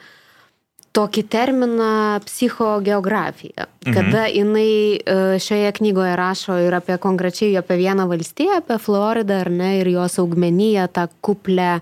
[0.95, 8.61] tokį terminą psichogeografija, kada jinai e, šioje knygoje rašo ir apie konkrečiai apie vieną valstiją,
[8.61, 11.81] apie Floridą ar ne, ir jos augmenyje, tą kuplę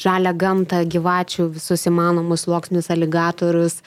[0.00, 3.80] žalią gamtą, gyvačių, visus įmanomus sluoksnius, aligatorius.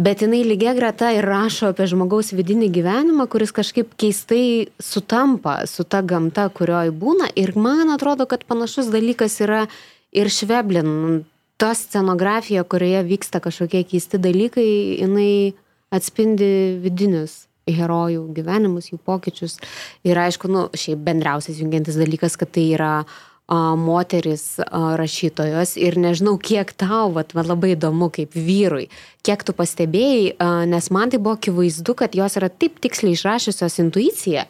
[0.00, 5.84] Bet jinai lygia greta ir rašo apie žmogaus vidinį gyvenimą, kuris kažkaip keistai sutampa su
[5.84, 7.28] ta gamta, kurioje būna.
[7.36, 9.66] Ir man atrodo, kad panašus dalykas yra
[10.12, 11.26] ir šveblin.
[11.60, 14.68] Ta scenografija, kurioje vyksta kažkokie keisti dalykai,
[15.02, 15.52] jinai
[15.92, 19.58] atspindi vidinius herojų gyvenimus, jų pokyčius.
[20.06, 23.18] Ir aišku, nu, šiaip bendriausias jungiantis dalykas, kad tai yra a,
[23.50, 28.88] moteris rašytojos ir nežinau, kiek tau, vat, va, labai įdomu kaip vyrui,
[29.26, 30.36] kiek tu pastebėjai,
[30.70, 34.46] nes man tai buvo akivaizdu, kad jos yra taip tiksliai išrašysios intuiciją.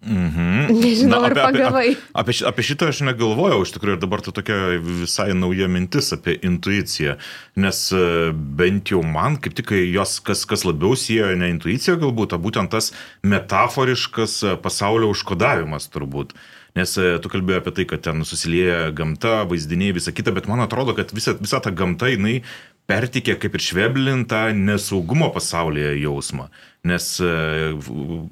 [0.00, 0.72] Mhm.
[0.80, 1.88] Nežinau, ar apie, pagavai.
[2.16, 6.08] Apie, apie, apie šitą aš negalvojau, iš tikrųjų, ir dabar tai tokia visai nauja mintis
[6.16, 7.18] apie intuiciją,
[7.60, 12.32] nes e, bent jau man, kaip tik jos kas, kas labiau siejo ne intuicija galbūt,
[12.32, 12.94] o būtent tas
[13.28, 16.32] metaforiškas e, pasaulio užkodavimas turbūt.
[16.78, 20.62] Nes e, tu kalbėjai apie tai, kad ten susilieja gamta, vaizdiniai, visa kita, bet man
[20.62, 22.40] atrodo, kad visa, visa ta gamta, jinai
[22.90, 26.48] pertikė kaip ir šveblintą nesaugumo pasaulyje jausmą.
[26.88, 27.76] Nes uh,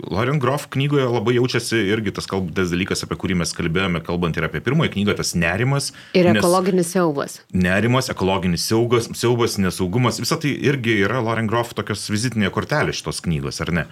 [0.09, 4.39] Lauren Groff knygoje labai jaučiasi irgi tas, kalb, tas dalykas, apie kurį mes kalbėjome, kalbant
[4.41, 5.91] ir apie pirmąją knygą, tas nerimas.
[6.17, 7.39] Ir nes- ekologinis siaubas.
[7.53, 13.21] Nerimas, ekologinis siaugas, siaubas, nesaugumas, visa tai irgi yra Lauren Groff tokios vizitinė kortelė šitos
[13.29, 13.87] knygos, ar ne?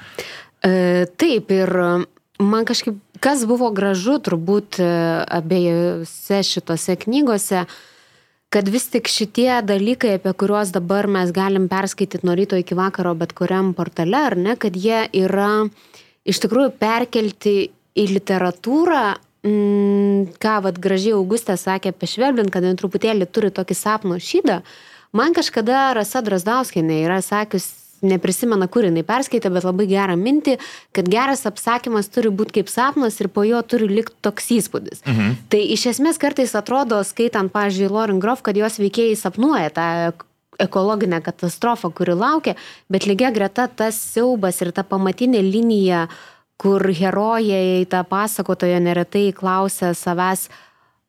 [0.64, 1.76] E, taip, ir
[2.40, 4.86] man kažkaip, kas buvo gražu turbūt e,
[5.38, 7.64] abiejose šitose knygose,
[8.52, 13.14] kad vis tik šitie dalykai, apie kuriuos dabar mes galim perskaityti nuo ryto iki vakaro
[13.18, 15.66] bet kuriam portale, ar ne, kad jie yra
[16.26, 17.56] iš tikrųjų perkelti
[17.96, 19.04] į literatūrą,
[19.46, 24.60] mm, ką vad gražiai Augustė sakė apie Švelbin, kad jin truputėlį turi tokį sapno šydą.
[25.16, 27.70] Man kažkada Rasa Drasdauskinė yra sakius,
[28.02, 30.56] neprisimena, kur jinai perskaitė, bet labai gerą mintį,
[30.96, 35.02] kad geras apsakymas turi būti kaip sapnas ir po jo turi likti toks įspūdis.
[35.06, 35.34] Mhm.
[35.52, 40.24] Tai iš esmės kartais atrodo, skaitant, pavyzdžiui, Lauren Groff, kad jos veikėjai sapnuoja tą ek-
[40.58, 42.56] ekologinę katastrofą, kuri laukia,
[42.88, 46.06] bet lygia greta tas siaubas ir ta pamatinė linija,
[46.56, 50.65] kur herojai, ta pasakotoja neretai klausia savęs, a,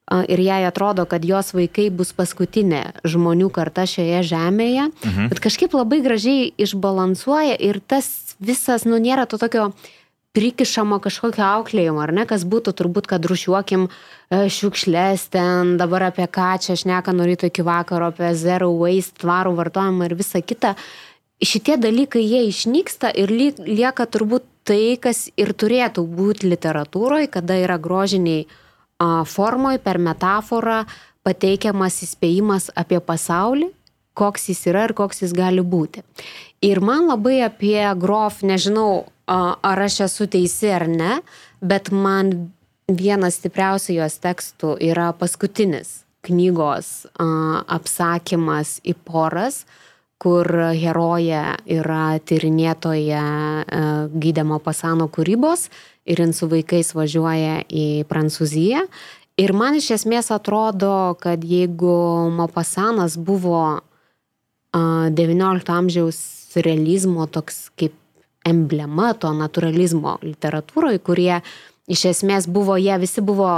[0.07, 5.29] ir jai atrodo, kad jos vaikai bus paskutinė žmonių karta šioje žemėje, mhm.
[5.33, 9.71] bet kažkaip labai gražiai išbalansuoja ir tas visas, nu, nėra to tokio
[10.37, 16.27] prikišamo kažkokio auklėjimo, ar ne, kas būtų turbūt, kad rušiuokim e, šiukšlės ten, dabar apie
[16.29, 20.75] ką čia šneka nuo ryto iki vakaro, apie zero waste, tvarų vartojimą ir visa kita.
[21.41, 27.57] Šitie dalykai jie išnyksta ir lie- lieka turbūt tai, kas ir turėtų būti literatūroje, kada
[27.57, 28.61] yra grožiniai a,
[28.99, 30.83] formoj per metaforą
[31.27, 33.69] pateikiamas įspėjimas apie pasaulį,
[34.17, 36.03] koks jis yra ir koks jis gali būti.
[36.65, 41.19] Ir man labai apie Grof, nežinau, ar aš esu teisi ar ne,
[41.61, 42.51] bet man
[42.87, 49.65] vienas stipriausių jos tekstų yra paskutinis knygos apsakymas į poras,
[50.17, 51.43] kur herojė
[51.77, 53.81] yra tyrinėtoja e,
[54.17, 55.67] gydimo pasano kūrybos
[56.07, 58.87] ir jin su vaikais važiuoja į Prancūziją.
[59.37, 61.93] Ir man iš esmės atrodo, kad jeigu
[62.33, 63.81] Mopasanas buvo
[64.73, 66.19] XIX amžiaus
[66.57, 67.93] realizmo toks kaip
[68.47, 71.41] emblema to naturalizmo literatūroje, kurie
[71.87, 73.49] iš esmės buvo, jie visi buvo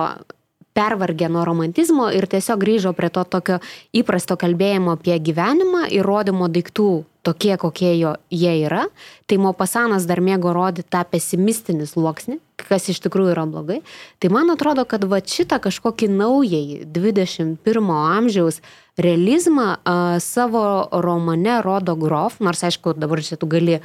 [0.73, 3.59] pervargę nuo romantizmo ir tiesiog grįžo prie to tokio
[3.95, 6.89] įprasto kalbėjimo apie gyvenimą ir rodymo daiktų
[7.23, 8.85] tokie, kokie jo, jie yra.
[9.27, 13.79] Tai Mopasanas dar mėgo rodyti tą pesimistinį sluoksnį, kas iš tikrųjų yra blogai.
[14.19, 18.61] Tai man atrodo, kad va šitą kažkokį naująjį 21 amžiaus
[18.99, 23.81] realizmą a, savo romane rodo Grof, nors aišku, dabar čia tu gali a,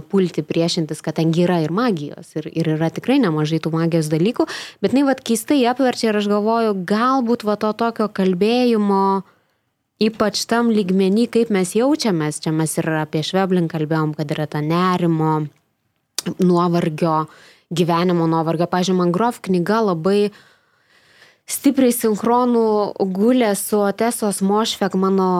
[0.00, 4.48] pulti priešintis, kad tengi yra ir magijos, ir, ir yra tikrai nemažai tų magijos dalykų,
[4.82, 9.22] bet jinai vad keistai apverčia ir aš galvoju, galbūt va to tokio kalbėjimo,
[10.00, 14.62] ypač tam lygmenį, kaip mes jaučiamės, čia mes ir apie Šveblin kalbėjom, kad yra ta
[14.64, 15.46] nerimo,
[16.38, 17.26] nuovargio,
[17.72, 18.68] gyvenimo nuovargio.
[18.70, 20.32] Pavyzdžiui, Mangrove knyga labai
[21.50, 22.66] stipriai sinchronų
[23.12, 25.30] gulė su Otesos Mošvek mano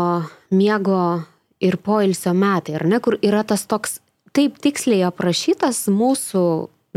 [0.51, 1.23] miego
[1.63, 4.01] ir poilsio metai, ar ne, kur yra tas toks
[4.35, 6.45] taip tiksliai aprašytas mūsų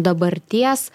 [0.02, 0.90] dabarties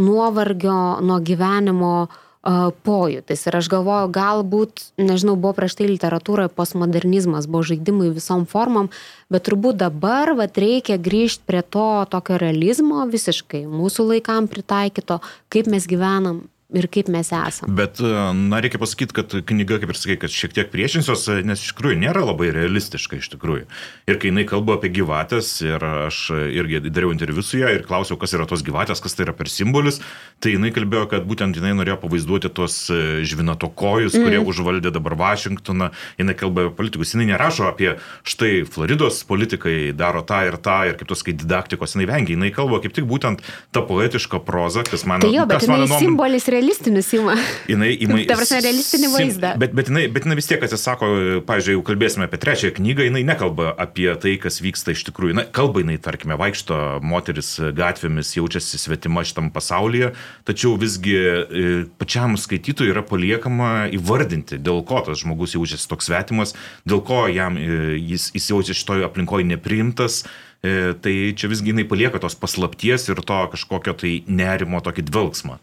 [0.00, 2.10] nuovargio nuo gyvenimo a,
[2.40, 3.42] pojūtis.
[3.46, 8.88] Ir aš galvoju, galbūt, nežinau, buvo prieš tai literatūroje postmodernizmas, buvo žaidimai visom formom,
[9.28, 15.20] bet turbūt dabar vat, reikia grįžti prie to tokio realizmo visiškai mūsų laikam pritaikyto,
[15.52, 17.74] kaip mes gyvenam ir kaip mes esame.
[17.76, 21.40] Bet, e, na, reikia pasakyti, kad knyga, kaip ir sakai, kad šiek tiek priešinsios, e,
[21.46, 23.66] nes iš tikrųjų nėra labai realistiška iš tikrųjų.
[24.10, 28.18] Ir kai jinai kalba apie gyvatės, ir aš irgi dariau interviu su ją ir klausiau,
[28.20, 30.00] kas yra tos gyvatės, kas tai yra per simbolis,
[30.42, 34.26] tai jinai kalbėjo, kad būtent jinai norėjo pavaizduoti tos e, žvinatokojus, mm.
[34.26, 35.90] kurie užvaldė dabar Vašingtoną,
[36.20, 37.96] jinai kalba apie politikus, jinai nerašo apie
[38.28, 42.52] štai Floridos politikai daro tą ir tą ir kaip tos kai didaktikos, jinai vengia, jinai
[42.54, 43.44] kalba kaip tik būtent
[43.74, 45.22] tą poetišką prozą, kas man...
[45.24, 45.98] Tai jo, bet jinai nuom...
[46.00, 47.34] simbolis realistinius ima.
[47.68, 48.20] Jinai ima.
[48.28, 49.52] Ta prasme, realistinį vaizdą.
[49.60, 51.08] Bet, bet, jinai, bet jinai vis tiek atsisako,
[51.48, 55.38] pavyzdžiui, jau kalbėsime apie trečiąją knygą, jinai nekalba apie tai, kas vyksta iš tikrųjų.
[55.40, 60.12] Na, kalba jinai, tarkime, vaikšto moteris gatvėmis, jaučiasi svetima šitam pasaulyje,
[60.48, 61.64] tačiau visgi e,
[62.00, 66.54] pačiam skaitytojui yra paliekama įvardinti, dėl ko tas žmogus jaučiasi toks svetimas,
[66.88, 70.22] dėl ko jam e, jis, jaučiasi šitoje aplinkoje nepriimtas.
[70.60, 75.56] E, tai čia visgi jinai palieka tos paslapties ir to kažkokio tai nerimo tokį dvelgsmą.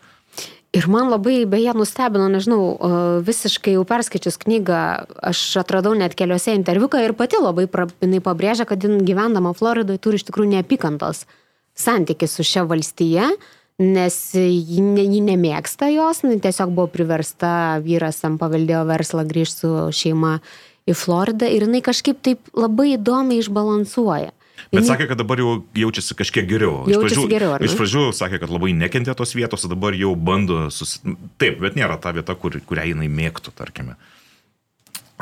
[0.75, 2.59] Ir man labai beje nustebino, nežinau,
[3.25, 4.79] visiškai jau perskaičius knygą,
[5.29, 10.01] aš atradau net keliose interviuką ir pati labai pra, jinai pabrėžia, kad jin gyvendama Floridoje
[10.03, 11.23] turi iš tikrųjų neapykantos
[11.77, 13.29] santykių su šia valstyje,
[13.79, 20.39] nes ji, ji nemėgsta jos, tiesiog buvo priversta, vyras tam paveldėjo verslą grįžti su šeima
[20.87, 24.33] į Floridą ir jinai kažkaip taip labai įdomiai išbalansuoja.
[24.71, 24.87] Bet jinai...
[24.89, 26.83] sakė, kad dabar jau jaučiasi kažkiek geriau.
[26.89, 30.67] Iš pradžių, geriau, iš pradžių sakė, kad labai nekentė tos vietos, o dabar jau bando
[30.73, 30.97] sus...
[31.41, 33.97] Taip, bet nėra ta vieta, kur, kurią jinai mėgtų, tarkime.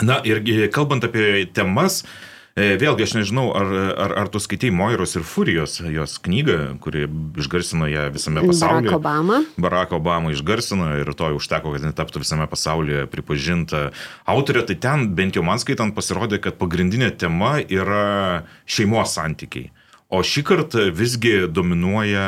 [0.03, 0.41] Na ir
[0.75, 5.81] kalbant apie temas, uh, vėlgi aš nežinau, ar, ar, ar tu skaitai Moiros ir Furijos,
[5.91, 7.03] jos knygą, kuri
[7.41, 8.87] išgarsino ją visame pasaulyje.
[8.87, 9.39] Barack Obama.
[9.59, 13.89] Barack Obama išgarsino ir to užteko, kad jinai taptų visame pasaulyje pripažinta
[14.23, 14.63] autorė.
[14.69, 19.73] Tai ten bent jau man skaitant pasirodė, kad pagrindinė tema yra šeimos santykiai.
[20.13, 22.25] O šį kartą visgi dominuoja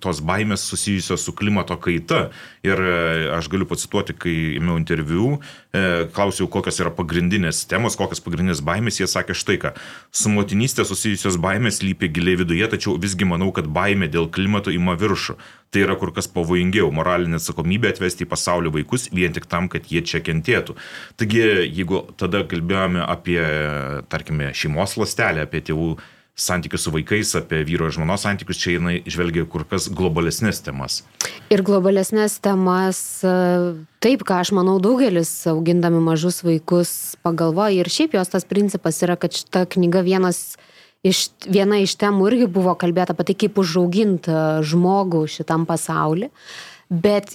[0.00, 2.30] tos baimės susijusios su klimato kaita.
[2.64, 2.94] Ir e,
[3.36, 5.34] aš galiu pacituoti, kai ėmiau interviu,
[5.76, 9.74] e, klausiau, kokios yra pagrindinės temos, kokios pagrindinės baimės, jie sakė štai ką.
[10.08, 14.96] Su motinystė susijusios baimės lypi giliai viduje, tačiau visgi manau, kad baimė dėl klimato ima
[14.96, 15.36] viršų.
[15.68, 19.84] Tai yra kur kas pavojingiau- moralinė atsakomybė atvesti į pasaulio vaikus vien tik tam, kad
[19.84, 20.80] jie čia kentėtų.
[21.20, 21.44] Taigi,
[21.76, 23.42] jeigu tada kalbėjome apie,
[24.08, 25.98] tarkime, šeimos lastelę, apie tėvų
[26.38, 31.00] santykius su vaikais, apie vyro ir žmonos santykius, čia jinai žvelgia kur kas globalesnės temas.
[31.50, 33.34] Ir globalesnės temas, e,
[34.04, 37.82] taip, ką aš manau, daugelis augindami mažus vaikus pagalvoja.
[37.82, 40.56] Ir šiaip jos tas principas yra, kad šita knyga vienas
[41.02, 46.30] iš, viena iš temų irgi buvo kalbėta apie tai, kaip užauginti e, žmogų šitam pasauliu.
[46.88, 47.34] Bet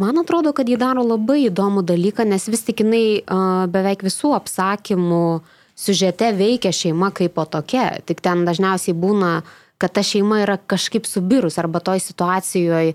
[0.00, 4.32] man atrodo, kad ji daro labai įdomų dalyką, nes vis tik jinai e, beveik visų
[4.40, 9.40] apsakymų uh, siužete veikia šeima kaip po tokia, tik ten dažniausiai būna,
[9.80, 12.94] kad ta šeima yra kažkaip subirus arba toj situacijoje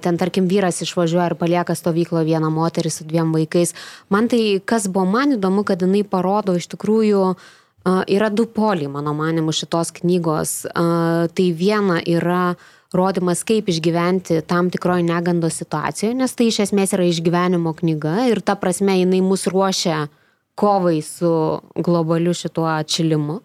[0.00, 3.72] ten tarkim vyras išvažiuoja ir palieka stovykloje vieną moterį su dviem vaikais.
[4.12, 7.22] Man tai, kas buvo man įdomu, kad jinai parodo iš tikrųjų,
[8.12, 10.52] yra du poliai, mano manimu, šitos knygos.
[10.74, 12.58] Tai viena yra
[12.94, 18.44] rodymas, kaip išgyventi tam tikroje negando situacijoje, nes tai iš esmės yra išgyvenimo knyga ir
[18.44, 20.12] ta prasme jinai mus ruošia uh,
[20.54, 23.40] kovai su globaliu šituo atšilimu.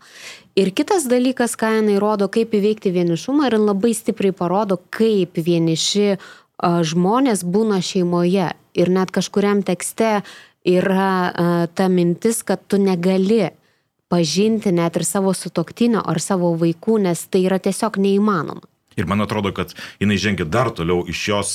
[0.59, 6.17] Ir kitas dalykas, ką jinai rodo, kaip įveikti vienišumą ir labai stipriai parodo, kaip vieniši
[6.59, 8.51] žmonės būna šeimoje.
[8.79, 10.19] Ir net kažkuriam tekste
[10.67, 13.47] yra ta mintis, kad tu negali
[14.09, 18.65] pažinti net ir savo sutoktinio ar savo vaikų, nes tai yra tiesiog neįmanoma.
[18.99, 21.51] Ir man atrodo, kad jinai žengia dar toliau iš jos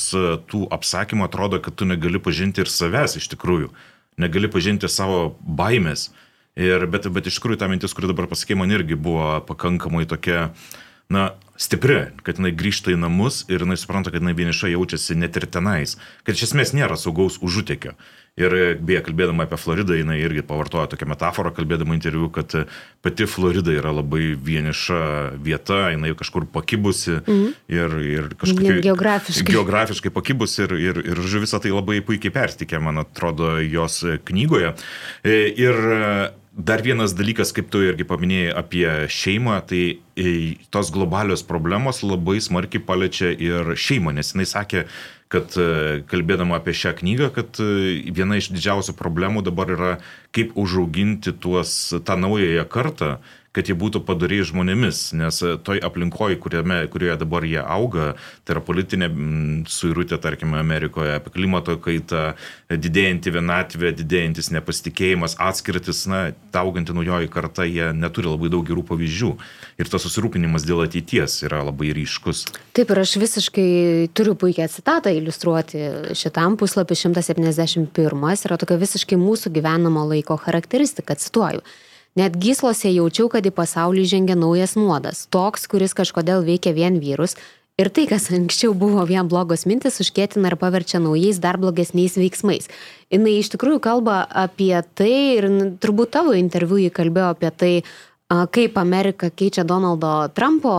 [0.49, 3.69] tų apsakymų, atrodo, kad tu negali pažinti ir savęs iš tikrųjų
[4.21, 6.11] negali pažinti savo baimės.
[6.55, 10.53] Ir, bet, bet iš tikrųjų ta mintis, kuri dabar pasakė, man irgi buvo pakankamai tokia,
[11.11, 15.35] na, stipri, kad jinai grįžta į namus ir jinai supranta, kad jinai vieniša jaučiasi net
[15.39, 15.97] ir tenais,
[16.27, 17.97] kad iš esmės nėra saugaus užutekio.
[18.35, 22.51] Ir beje, kalbėdama apie Floridą, jinai irgi pavartojo tokią metaforą, kalbėdama interviu, kad
[23.07, 24.99] pati Florida yra labai vieniša
[25.39, 27.53] vieta, jinai kažkur pakibusi mhm.
[27.71, 29.55] ir, ir kažkaip geografiškai.
[29.55, 34.75] geografiškai pakibusi ir, ir, ir žodžiu, visą tai labai puikiai perstikė, man atrodo, jos knygoje.
[35.23, 35.85] Ir
[36.55, 39.81] Dar vienas dalykas, kaip tu irgi paminėjai apie šeimą, tai
[40.71, 44.85] tos globalios problemos labai smarkiai paliečia ir šeimą, nes jinai sakė,
[45.35, 45.69] kad e,
[46.11, 47.67] kalbėdama apie šią knygą, kad e,
[48.15, 49.93] viena iš didžiausių problemų dabar yra,
[50.35, 51.75] kaip užauginti tuos,
[52.07, 53.11] tą naująją kartą,
[53.55, 58.57] kad jie būtų padariai žmonėmis, nes e, toj aplinkoje, kuriame, kurioje dabar jie auga, tai
[58.57, 59.09] yra politinė
[59.71, 62.25] suirutė, tarkime, Amerikoje, apie klimato kaitą,
[62.71, 66.25] didėjanti vienatvė, didėjantis nepasitikėjimas, atskirtis, na,
[66.59, 69.31] auganti naujoji karta, jie neturi labai daug gerų pavyzdžių.
[69.79, 72.45] Ir tas susirūpinimas dėl ateities yra labai ryškus.
[72.75, 73.69] Taip, ir aš visiškai
[74.17, 81.63] turiu puikią citatą iliustruoti šitam puslapį 171 yra tokia visiškai mūsų gyvenamo laiko charakteristika, cituoju.
[82.15, 87.35] Net gyslose jaučiau, kad į pasaulį žengia naujas nuodas, toks, kuris kažkodėl veikia vien vyrus.
[87.75, 92.71] Ir tai, kas anksčiau buvo vien blogos mintis, užkėtina ir paverčia naujais dar blogesniais veiksmais.
[93.11, 95.49] Jis iš tikrųjų kalba apie tai ir
[95.83, 97.73] turbūt tavo interviu jį kalbėjo apie tai,
[98.29, 100.73] kaip Amerika keičia Donaldo Trumpo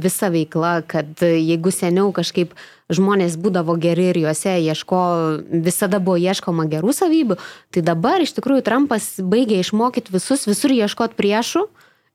[0.00, 2.54] visą veiklą, kad jeigu seniau kažkaip
[2.88, 5.00] žmonės būdavo geri ir juose ieško,
[5.50, 7.36] visada buvo ieškoma gerų savybių,
[7.74, 11.66] tai dabar iš tikrųjų Trumpas baigė išmokyti visus, visur ieškoti priešų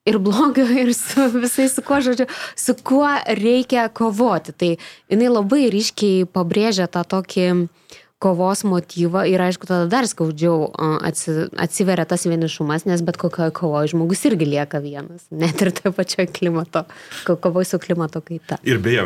[0.10, 2.26] ir blogio, ir su visais, su kuo, žodžiu,
[2.58, 4.56] su kuo reikia kovoti.
[4.56, 4.72] Tai
[5.12, 7.68] jinai labai ryškiai pabrėžia tą tokį uh,
[8.22, 10.70] kovos motyvą ir aišku tada dar skaudžiau
[11.02, 15.94] atsi, atsiveria tas vienišumas, nes bet kokioje kovoje žmogus irgi lieka vienas, net ir toje
[15.98, 16.86] pačioje klimato,
[17.32, 18.62] kovoje su klimato kaita.
[18.68, 19.06] Ir beje,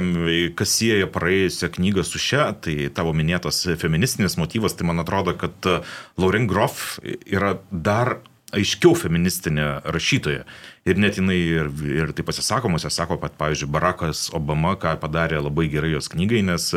[0.60, 5.72] kas sieja praėjusią knygą su šia, tai tavo minėtas feministinis motyvas, tai man atrodo, kad
[6.20, 8.18] Lauren Groff yra dar
[8.56, 10.46] aiškiau feministinė rašytoja.
[10.86, 15.66] Ir net jinai ir, ir tai pasisakomuose sako, kad, pavyzdžiui, Barackas Obama, ką padarė labai
[15.74, 16.68] gerai jos knygai, nes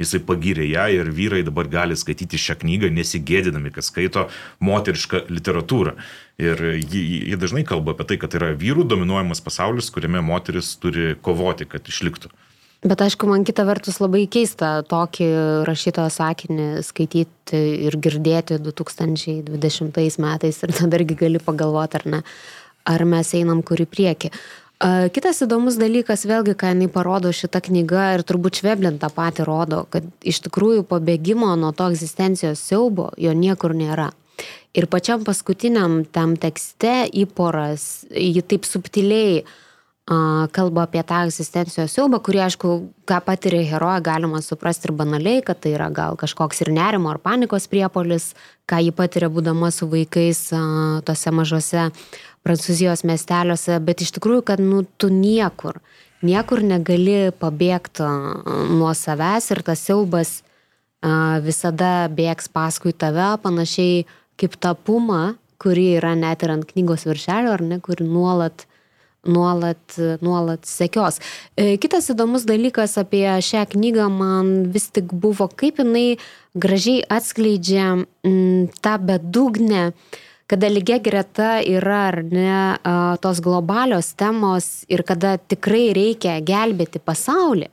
[0.00, 4.26] jisai pagyrė ją ir vyrai dabar gali skaityti šią knygą nesigėdinami, kad skaito
[4.64, 5.98] moterišką literatūrą.
[6.40, 11.12] Ir ji, ji dažnai kalba apie tai, kad yra vyrų dominuojamas pasaulis, kuriame moteris turi
[11.20, 12.32] kovoti, kad išliktų.
[12.78, 15.26] Bet aišku, man kita vertus labai keista tokį
[15.66, 17.58] rašytojo sakinį skaityti
[17.88, 22.22] ir girdėti 2020 metais ir tada irgi gali pagalvoti, ar ne,
[22.86, 24.30] ar mes einam kur į priekį.
[25.10, 29.82] Kitas įdomus dalykas, vėlgi, ką jinai parodo šitą knygą ir turbūt Šveblin tą patį rodo,
[29.90, 34.12] kad iš tikrųjų pabėgimo nuo to egzistencijos siaubo jo niekur nėra.
[34.78, 39.56] Ir pačiam paskutiniam tam tekste įporas, jį taip subtiliai uh,
[40.52, 42.68] kalba apie tą egzistencijos siaubą, kurį, aišku,
[43.08, 47.20] ką patiria heroja, galima suprasti ir banaliai, kad tai yra gal kažkoks ir nerimo ar
[47.20, 48.30] panikos priepolis,
[48.68, 50.46] ką ji patiria būdama su vaikais
[51.04, 51.88] tose mažose
[52.46, 55.82] prancūzijos miesteliuose, bet iš tikrųjų, kad nu, tu niekur,
[56.24, 58.08] niekur negali pabėgti
[58.78, 60.38] nuo savęs ir tas siaubas
[61.44, 64.06] visada bėgs paskui tave, panašiai
[64.40, 68.64] kaip ta puma, kuri yra net ir ant knygos viršelio, ar ne, kuri nuolat
[69.28, 71.20] nuolat, nuolat sekios.
[71.54, 76.18] E, kitas įdomus dalykas apie šią knygą man vis tik buvo, kaip jinai
[76.58, 79.92] gražiai atskleidžia mm, tą bedugnę,
[80.48, 82.60] kada lygia greta yra ar ne
[83.20, 87.68] tos globalios temos ir kada tikrai reikia gelbėti pasaulį.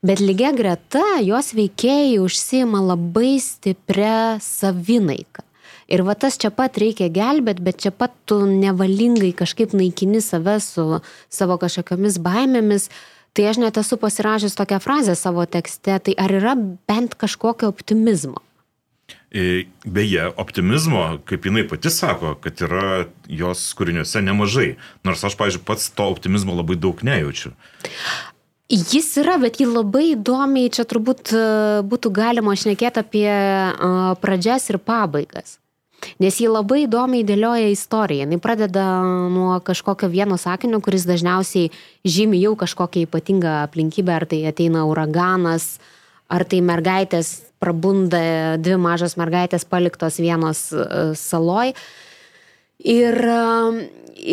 [0.00, 5.49] Bet lygia greta jos veikėjai užsima labai stiprią savinaiką.
[5.90, 10.60] Ir va tas čia pat reikia gelbėti, bet čia pat tu nevalingai kažkaip naikini save
[10.62, 12.90] su savo kažkokiamis baimėmis.
[13.34, 18.42] Tai aš net esu pasirašęs tokią frazę savo tekste, tai ar yra bent kažkokio optimizmo?
[19.30, 24.72] E, beje, optimizmo, kaip jinai pati sako, kad yra jos kūriniuose nemažai.
[25.06, 27.54] Nors aš, pažiūrėjau, pats to optimizmo labai daug nejaučiu.
[28.70, 31.42] Jis yra, bet jį labai įdomiai, čia turbūt e,
[31.86, 33.70] būtų galima šnekėti apie e,
[34.22, 35.60] pradžias ir pabaigas.
[36.20, 38.26] Nes jį labai įdomiai dėlioja istoriją.
[38.30, 38.86] Jis pradeda
[39.32, 41.70] nuo kažkokio vieno sakinio, kuris dažniausiai
[42.04, 45.78] žymi jau kažkokią ypatingą aplinkybę, ar tai ateina uraganas,
[46.30, 51.74] ar tai mergaitės prabunda, dvi mažos mergaitės paliktos vienos e, saloj.
[52.80, 53.88] Ir, e,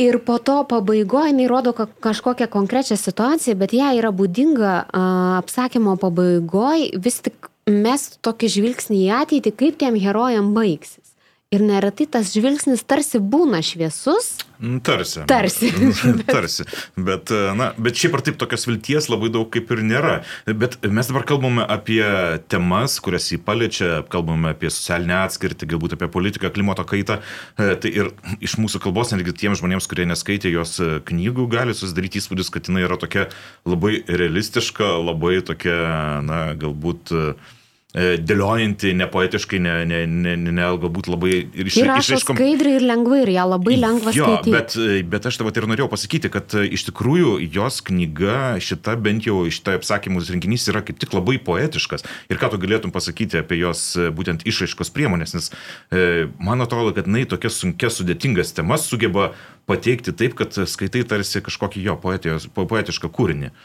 [0.06, 5.04] ir po to pabaigoje jinai rodo kažkokią konkrečią situaciją, bet ją yra būdinga e,
[5.42, 11.07] apsakymo pabaigoje vis tik mes tokį žvilgsnį į ateitį, kaip tiem herojam baigsis.
[11.56, 14.34] Ir neretai tas žvilgsnis tarsi būna šviesus.
[14.60, 15.22] Mm, tarsi.
[15.32, 15.70] Tarsi.
[16.28, 16.66] tarsi.
[17.00, 20.18] Bet, na, bet šiaip ar taip tokios vilties labai daug kaip ir nėra.
[20.44, 22.04] Bet mes dabar kalbame apie
[22.52, 27.22] temas, kurias jį paliečia, kalbame apie socialinę atskirtį, galbūt apie politiką, klimato kaitą.
[27.56, 28.12] E, tai ir
[28.44, 32.84] iš mūsų kalbos, netgi tiems žmonėms, kurie neskaitė jos knygų, gali susidaryti įspūdis, kad jinai
[32.90, 33.30] yra tokia
[33.64, 35.80] labai realistiška, labai tokia,
[36.28, 37.57] na, galbūt uh, e,
[37.96, 43.32] dėliojanti, nepoetiškai, ne, ne, ne, ne, galbūt labai ir Ji rašo skaidriai ir lengvai ir
[43.32, 44.52] ją labai lengva jo, skaityti.
[44.52, 48.98] bet, e, bet aš tavo ir norėjau pasakyti, kad e, iš tikrųjų jos knyga, šita
[49.00, 52.04] bent jau šitą apsakymų rinkinys yra kaip tik labai poetiškas.
[52.28, 55.50] Ir ką tu galėtum pasakyti apie jos e, būtent išraiškos priemonės, nes
[55.90, 59.32] e, man atrodo, kad jinai tokias sunkias, sudėtingas temas sugeba
[59.68, 63.56] pateikti taip, kad skaitai tarsi kažkokį jo poetijos, po- poetišką kūrinį.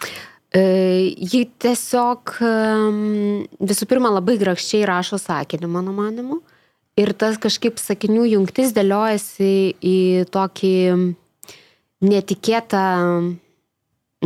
[0.52, 2.34] Ji tiesiog
[3.56, 6.42] visų pirma labai grakščiai rašo sakinį, mano manimu.
[7.00, 9.98] Ir tas kažkaip sakinių jungtis dėliojasi į
[10.28, 10.74] tokį
[12.04, 12.82] netikėtą,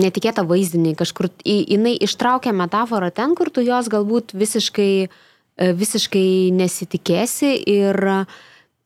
[0.02, 0.96] netikėtą vaizdinį.
[0.98, 7.52] Kažkur į, jinai ištraukia metaforą ten, kur tu jos galbūt visiškai, e, visiškai nesitikėsi.
[7.70, 8.02] Ir,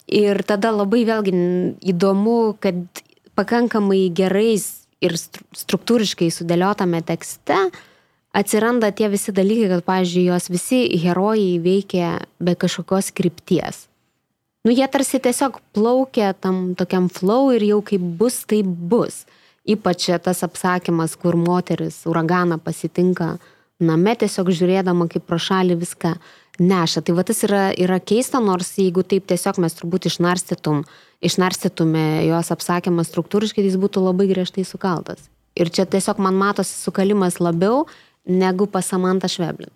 [0.04, 1.32] ir tada labai vėlgi
[1.94, 2.84] įdomu, kad
[3.32, 7.68] pakankamai gerais ir stru- struktūriškai sudėliotame tekste
[8.36, 13.86] atsiranda tie visi dalykai, kad, pavyzdžiui, jos visi herojai veikia be kažkokios krypties.
[14.64, 19.24] Nu, jie tarsi tiesiog plaukia tam tokiam flow ir jau kaip bus, tai bus.
[19.68, 23.38] Ypač tas apsakymas, kur moteris uraganą pasitinka
[23.80, 26.14] name, tiesiog žiūrėdama, kaip pro šalį viską
[26.60, 27.02] neša.
[27.04, 30.84] Tai va tas yra, yra keista, nors jeigu taip tiesiog mes turbūt išnarstytum,
[31.24, 35.28] išnarstytume jos apsakymą struktūriškai, tai jis būtų labai griežtai sukaltas.
[35.58, 37.86] Ir čia tiesiog man matosi sukalimas labiau
[38.28, 39.72] negu pasamanta šveblin.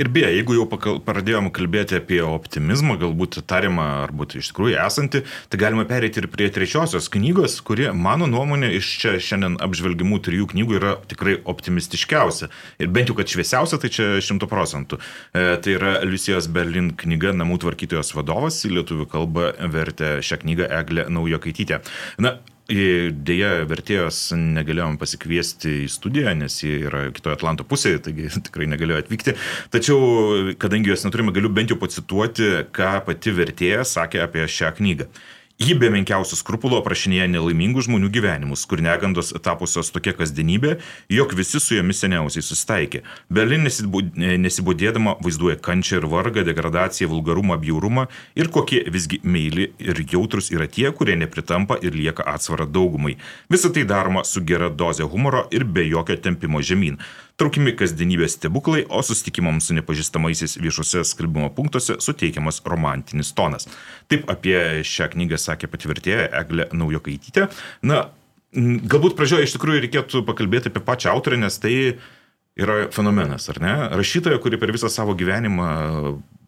[0.00, 0.66] Ir beje, jeigu jau
[1.06, 6.48] pradėjom kalbėti apie optimizmą, galbūt tariamą arba iš tikrųjų esantį, tai galima pereiti ir prie
[6.52, 12.50] trečiosios knygos, kuri, mano nuomonė, iš čia šiandien apžvelgimų trijų knygų yra tikrai optimistiškiausia.
[12.82, 15.00] Ir bent jau, kad šviesiausia, tai čia šimtų procentų.
[15.32, 20.70] E, tai yra Liusijos Berlin knyga Namų tvarkytojos vadovas, į lietuvių kalbą vertė šią knygą
[20.80, 21.82] Eglė Naujokaitytė.
[22.22, 22.38] Na,
[22.72, 29.02] Deja, vertėjos negalėjom pasikviesti į studiją, nes ji yra kitoje Atlanto pusėje, taigi tikrai negalėjo
[29.02, 29.36] atvykti.
[29.74, 35.10] Tačiau, kadangi jos neturime, galiu bent jau pacituoti, ką pati vertėja sakė apie šią knygą.
[35.62, 40.72] Ji be menkiausių skrupulų aprašinėja nelaimingų žmonių gyvenimus, kur negandos tapusios tokia kasdienybė,
[41.12, 43.02] jog visi su jomis seniausiai susitaikė.
[43.30, 43.68] Berlin
[44.42, 50.66] nesibodėdama vaizduoja kančią ir vargą, degradaciją, vulgarumą, bjaurumą ir kokie visgi meili ir jautrus yra
[50.66, 53.20] tie, kurie nepritampa ir lieka atsvara daugumai.
[53.52, 56.98] Visą tai daroma su gera doze humoro ir be jokio tempimo žemyn.
[57.40, 63.68] Traukimi kasdienybės stebuklai, o susitikimams su nepažįstamaisiais viešuose skalbimo punktuose suteikiamas romantinis tonas.
[64.12, 67.48] Taip apie šią knygą sakė patvirtėja Eglė Naujokaitytė.
[67.88, 68.04] Na,
[68.52, 71.74] galbūt pradžioje iš tikrųjų reikėtų pakalbėti apie pačią autorę, nes tai
[72.60, 73.74] yra fenomenas, ar ne?
[73.96, 75.68] Rašytoja, kuri per visą savo gyvenimą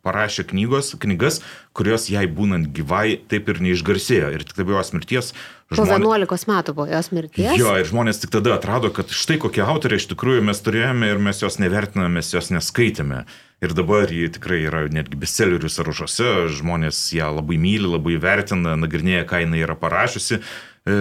[0.05, 1.40] parašė knygos, knygas,
[1.74, 4.30] kurios jai būnant gyvai taip ir neišgarsėjo.
[4.36, 5.34] Ir tik tai po jos mirties
[5.72, 7.55] Po 11 metų po jos mirties.
[7.59, 11.22] Jo, ir žmonės tik tada atrado, kad štai kokia autorė iš tikrųjų mes turėjome ir
[11.22, 13.24] mes jos nevertiname, mes jos neskaitėme.
[13.64, 19.24] Ir dabar ji tikrai yra netgi bestsellerių sąrašuose, žmonės ją labai myli, labai vertina, nagrinėja,
[19.30, 20.40] ką jinai yra parašiusi.
[20.84, 20.98] E,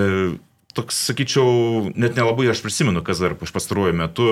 [0.78, 4.28] toks, sakyčiau, net nelabai aš prisimenu, kas dar pastaruoju metu,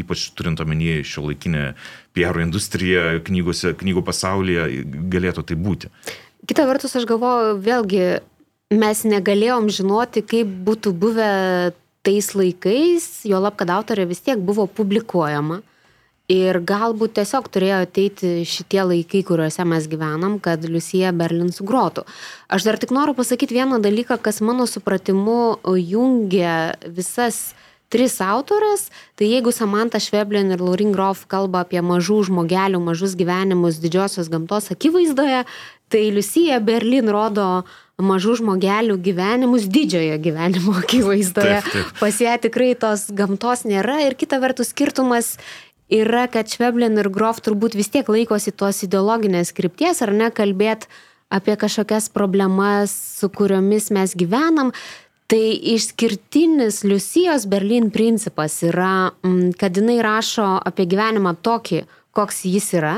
[0.00, 1.70] ypač turint omenyje šio laikinę
[2.16, 4.66] PR industriją knygose, knygų pasaulyje,
[5.12, 5.92] galėtų tai būti.
[6.48, 8.04] Kita vertus, aš galvoju, vėlgi,
[8.76, 11.32] mes negalėjom žinoti, kaip būtų buvę
[12.06, 15.60] tais laikais, jo lab, kad autorė vis tiek buvo publikuojama.
[16.30, 22.04] Ir galbūt tiesiog turėjo ateiti šitie laikai, kuriuose mes gyvenam, kad Liusija Berlin sugrotų.
[22.46, 27.50] Aš dar tik noriu pasakyti vieną dalyką, kas mano supratimu jungia visas
[27.90, 28.86] tris autorės.
[29.18, 34.70] Tai jeigu Samantha Šveblin ir Laurin Grof kalba apie mažų žmogelių, mažus gyvenimus didžiosios gamtos
[34.70, 35.42] akivaizdoje,
[35.90, 37.64] tai Liusija Berlin rodo
[38.00, 41.60] mažų žmogelių gyvenimus didžiojo gyvenimo akivaizdoje.
[41.98, 45.34] Pas ją tikrai tos gamtos nėra ir kita vertus skirtumas
[45.90, 50.90] yra, kad Šveblin ir Grof turbūt vis tiek laikosi tos ideologinės krypties, ar ne, kalbėti
[51.30, 54.72] apie kažkokias problemas, su kuriomis mes gyvenam.
[55.30, 62.72] Tai išskirtinis Liusijos Berlin principas yra, mm, kad jinai rašo apie gyvenimą tokį, koks jis
[62.74, 62.96] yra.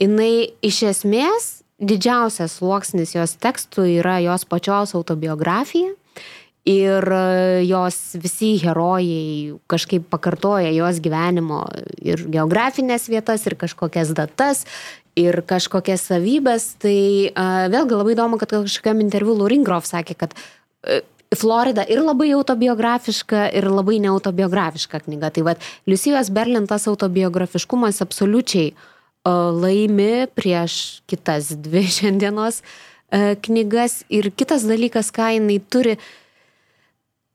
[0.00, 1.48] Jinai iš esmės
[1.78, 5.92] didžiausias sluoksnis jos tekstų yra jos pačios autobiografija.
[6.68, 11.62] Ir e, jos visi herojai kažkaip pakartoja jos gyvenimo
[12.04, 14.66] ir geografinės vietas, ir kažkokias datas,
[15.18, 16.74] ir kažkokias savybės.
[16.82, 16.98] Tai
[17.30, 21.00] uh, vėlgi labai įdomu, kad kažkokiam interviu Lauringrov sakė, kad uh,
[21.36, 25.32] Florida ir labai autobiografiška, ir labai neautobiografiška knyga.
[25.34, 34.02] Tai vad, Liusijos Berlin tas autobiografiškumas absoliučiai uh, laimi prieš kitas dvi šiandienos uh, knygas.
[34.08, 35.98] Ir kitas dalykas, ką jinai turi,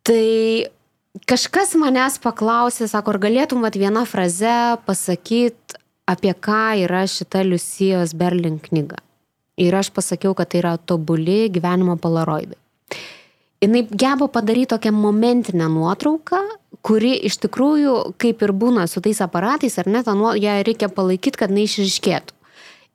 [0.08, 0.68] tai
[1.30, 5.80] kažkas manęs paklausė, sako, ar galėtum vat vieną frazę pasakyti
[6.10, 9.00] apie ką yra šita Liusijos Berlin knyga.
[9.60, 12.60] Ir aš pasakiau, kad tai yra tobuli gyvenimo polaroidai.
[13.64, 16.42] Jis geba padaryti tokią momentinę nuotrauką,
[16.84, 21.40] kuri iš tikrųjų, kaip ir būna su tais aparatais, ar ne, nuo, ją reikia palaikyti,
[21.40, 22.36] kad neišriškėtų.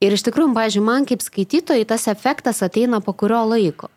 [0.05, 3.89] Ir iš tikrųjų, pažiūrėjau, man kaip skaitytojai tas efektas ateina po kurio laiko.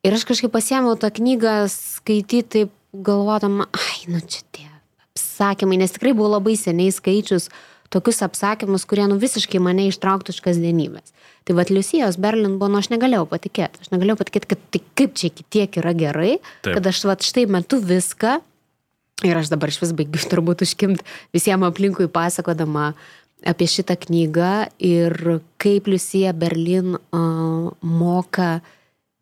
[0.00, 4.68] Ir aš kažkaip pasiemiau tą knygą skaityti, galvodama, ai, nu čia tie
[5.12, 7.50] apsakymai, nes tikrai buvo labai seniai skaičius
[7.90, 11.12] tokius apsakymus, kurie nu visiškai mane ištrauktų iš kasdienybės.
[11.44, 13.82] Tai vad Liusijos Berlin buvo, nu aš negalėjau patikėti.
[13.82, 16.32] Aš negalėjau patikėti, kad tai kaip čia iki tiek yra gerai,
[16.62, 16.76] Taip.
[16.76, 18.38] kad aš vad štai metu viską
[19.26, 22.92] ir aš dabar iš vis baigiu turbūt užkimti visiems aplinkui pasakodama
[23.50, 24.52] apie šitą knygą
[24.84, 28.60] ir kaip Liusija Berlin uh, moka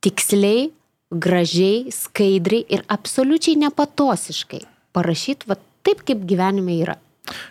[0.04, 0.68] tiksliai,
[1.10, 4.64] gražiai, skaidriai ir absoliučiai nepatosiškai
[4.96, 6.98] parašyti va taip, kaip gyvenime yra.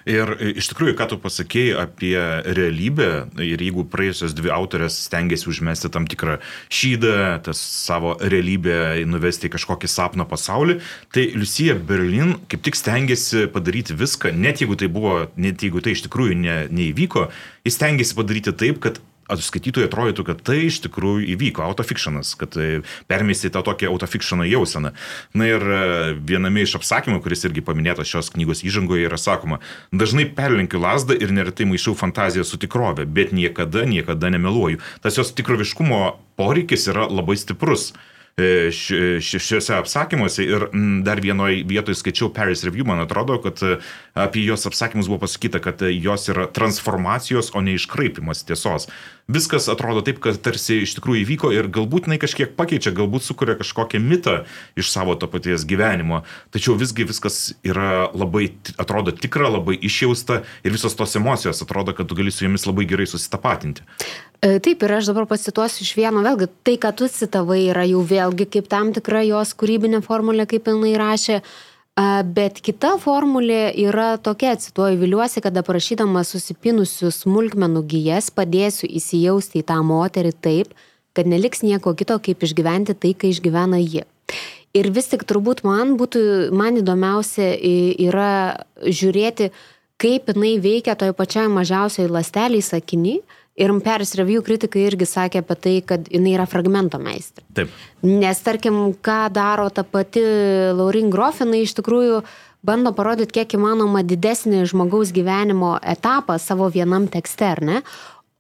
[0.10, 2.16] Ir iš tikrųjų, ką tu pasakėjai apie
[2.58, 3.10] realybę,
[3.44, 6.40] ir jeigu praėjusios dvi autorės stengiasi užmesti tam tikrą
[6.74, 7.14] šydą,
[7.46, 10.80] tas savo realybę nuvesti į kažkokį sapno pasaulį,
[11.14, 15.94] tai Liusija Berlin kaip tik stengiasi padaryti viską, net jeigu tai buvo, net jeigu tai
[15.94, 17.28] iš tikrųjų ne, neįvyko,
[17.68, 19.02] jis stengiasi padaryti taip, kad
[19.36, 24.94] skaitytojui atrodytų, kad tai iš tikrųjų įvyko, autofikšionas, kad e, permėsi tą tokią autofikšiono jauseną.
[25.38, 25.82] Na ir e,
[26.18, 29.62] viename iš apsakymų, kuris irgi paminėtas šios knygos įžangoje, yra sakoma,
[29.92, 34.82] dažnai perlenkiu lasdą ir neretai maišau fantaziją su tikrove, bet niekada, niekada nemeluoju.
[35.04, 36.04] Tas jos tikroviškumo
[36.40, 37.92] poreikis yra labai stiprus.
[38.38, 40.68] E, šiuose apsakymuose ir
[41.02, 43.58] dar vienoje vietoje skaičiau Paris Review, man atrodo, kad
[44.14, 48.92] apie jos apsakymus buvo pasakyta, kad jos yra transformacijos, o ne iškraipimas tiesos.
[49.28, 53.58] Viskas atrodo taip, kad tarsi iš tikrųjų įvyko ir galbūt jinai kažkiek pakeičia, galbūt sukuria
[53.60, 54.36] kažkokią mitą
[54.80, 56.22] iš savo to paties gyvenimo,
[56.56, 62.08] tačiau visgi viskas yra labai, atrodo tikra, labai išjausta ir visos tos emocijos atrodo, kad
[62.08, 63.84] tu gali su jomis labai gerai susitapatinti.
[64.40, 68.08] E, taip, ir aš dabar pacituosiu iš vieno, vėlgi, tai, ką tu citavai, yra jau
[68.08, 71.42] vėlgi kaip tam tikra jos kūrybinė formulė, kaip jinai rašė,
[71.98, 79.68] bet kita formulė yra tokia, cituoju, viliuosi, kad aprašydama susipinusių smulkmenų gyjas padėsiu įsijausti į
[79.72, 80.76] tą moterį taip,
[81.18, 84.06] kad neliks nieko kito, kaip išgyventi tai, kai išgyvena ji.
[84.78, 89.50] Ir vis tik turbūt man būtų, man įdomiausia yra žiūrėti,
[89.98, 93.24] kaip jinai veikia toje pačioje mažiausioje lasteliai sakiniai,
[93.58, 97.46] Ir Paris Review kritikai irgi sakė apie tai, kad jinai yra fragmento meistrė.
[97.58, 97.72] Taip.
[98.06, 100.22] Nes tarkim, ką daro ta pati
[100.78, 102.22] Laurin Grof, jinai iš tikrųjų
[102.68, 107.82] bando parodyti kiek įmanoma didesnį žmogaus gyvenimo etapą savo vienam tekste, ar ne?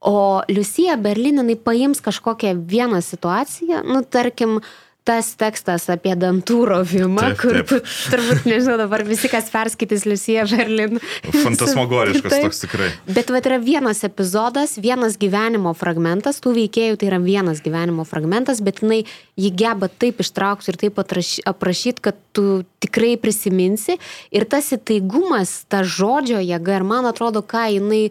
[0.05, 4.75] O Liusija Berlininai paims kažkokią vieną situaciją, nu tarkim, uh,
[5.07, 7.69] tas tekstas apie dantų rovimą, taip, kur taip.
[7.71, 7.79] Tu,
[8.11, 10.99] turbūt, nežinau, dabar visi, kas perskaitys Liusiją Berlin.
[11.31, 12.89] Fantasmagoriškas taip, toks tikrai.
[13.07, 18.59] Bet va, yra vienas epizodas, vienas gyvenimo fragmentas, tų veikėjų tai yra vienas gyvenimo fragmentas,
[18.65, 19.03] bet jinai
[19.39, 23.97] jį geba taip ištraukti ir taip aprašyti, kad tu tikrai prisiminsi.
[24.35, 28.09] Ir tas įtaigumas, ta žodžio jėga ir man atrodo, ką jinai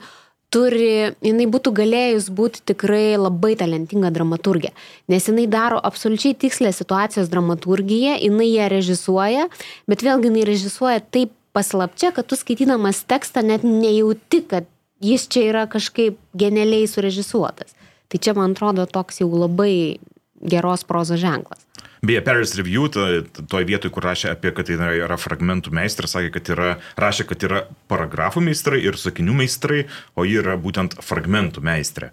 [0.55, 4.72] turi, jinai būtų galėjus būti tikrai labai talentinga dramaturgė,
[5.11, 9.49] nes jinai daro absoliučiai tikslę situacijos dramaturgiją, jinai ją režisuoja,
[9.90, 14.68] bet vėlgi jinai režisuoja taip paslapčia, kad tu skaitydamas tekstą net nejauti, kad
[15.03, 17.74] jis čia yra kažkaip genialiai surežisuotas.
[18.07, 19.99] Tai čia, man atrodo, toks jau labai
[20.40, 21.64] geros prozos ženklas.
[22.05, 26.51] Beje, Paris Review, toj vietoj, kur rašė apie, kad tai yra fragmentų meistras, sakė, kad
[26.53, 32.12] yra, rašė, kad yra paragrafų meistrai ir sakinių meistrai, o ji yra būtent fragmentų meistrė.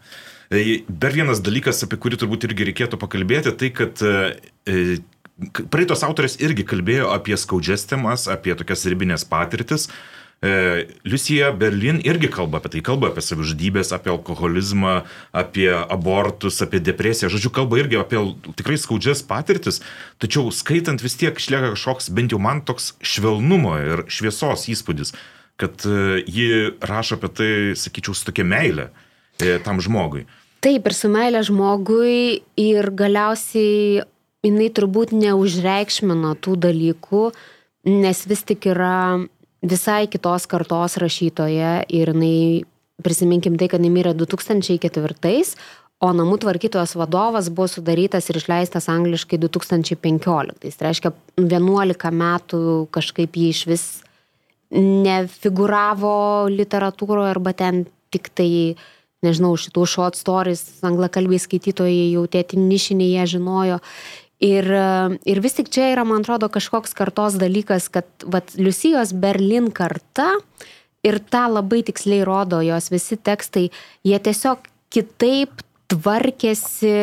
[0.54, 5.00] E, dar vienas dalykas, apie kurį turbūt irgi reikėtų pakalbėti, tai kad e,
[5.74, 9.90] praeitos autorės irgi kalbėjo apie skaudžias temas, apie tokias ribinės patirtis.
[10.44, 14.98] E, Liusija Berlin irgi kalba apie tai, kalba apie savižudybės, apie alkoholizmą,
[15.32, 17.30] apie abortus, apie depresiją.
[17.32, 18.20] Žodžiu, kalba irgi apie
[18.60, 19.80] tikrai skaudžias patirtis,
[20.20, 25.16] tačiau skaitant vis tiek išlieka kažkoks, bent jau man toks švelnumo ir šviesos įspūdis,
[25.56, 28.90] kad e, ji rašo apie tai, sakyčiau, su tokia meilė
[29.40, 30.26] e, tam žmogui.
[30.64, 34.04] Taip, ir su meilė žmogui ir galiausiai
[34.44, 37.24] jinai turbūt neužreikšmino tų dalykų,
[37.88, 39.24] nes vis tik yra
[39.64, 42.64] visai kitos kartos rašytoja ir jinai,
[43.04, 45.56] prisiminkim tai, kad jinai mirė 2004,
[46.04, 50.58] o namų tvarkytojos vadovas buvo sudarytas ir išleistas angliškai 2015.
[50.60, 53.86] Tai reiškia, 11 metų kažkaip jį iš vis
[54.74, 58.76] nefiguravo literatūroje arba ten tik tai,
[59.24, 63.80] nežinau, šitų short stories anglakalbiai skaitytojai jau tie nišiniai jie žinojo.
[64.44, 64.68] Ir,
[65.24, 70.34] ir vis tik čia yra, man atrodo, kažkoks kartos dalykas, kad vat, Liusijos Berlin karta
[71.04, 73.70] ir tą labai tiksliai rodo jos visi tekstai,
[74.04, 75.64] jie tiesiog kitaip
[75.94, 76.94] tvarkėsi,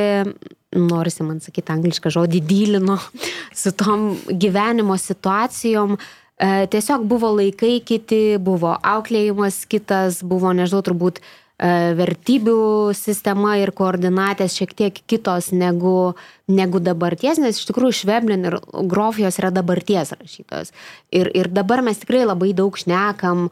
[0.76, 2.98] norisi man sakyti anglišką žodį, dylino
[3.62, 5.96] su tom gyvenimo situacijom.
[6.40, 13.74] E, tiesiog buvo laikai kiti, buvo auklėjimas kitas, buvo, nežinau, turbūt E, vertybių sistema ir
[13.76, 16.14] koordinatės šiek tiek kitos negu,
[16.48, 18.56] negu dabarties, nes iš tikrųjų Šveblin ir
[18.88, 20.72] Grofijos yra dabarties rašytojas.
[21.12, 23.50] Ir, ir dabar mes tikrai labai daug šnekam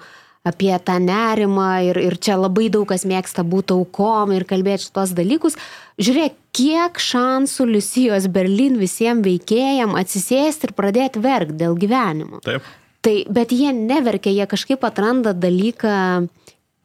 [0.49, 5.13] apie tą nerimą ir, ir čia labai daug kas mėgsta būti aukom ir kalbėti šitos
[5.19, 5.59] dalykus.
[6.01, 12.41] Žiūrėk, kiek šansų Liusijos Berlin visiems veikėjam atsisėsti ir pradėti verkti dėl gyvenimo.
[12.47, 12.65] Taip.
[13.05, 16.27] Tai, bet jie neverkia, jie kažkaip atranda dalyką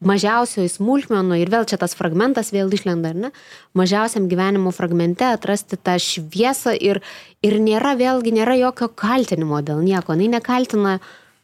[0.07, 3.31] mažiausioj smulkmenų ir vėl čia tas fragmentas vėl išlenda, ar ne?
[3.77, 7.01] Mažiausiam gyvenimo fragmente atrasti tą šviesą ir,
[7.45, 10.17] ir nėra vėlgi, nėra jokio kaltinimo dėl nieko.
[10.19, 10.97] Jis nekaltina,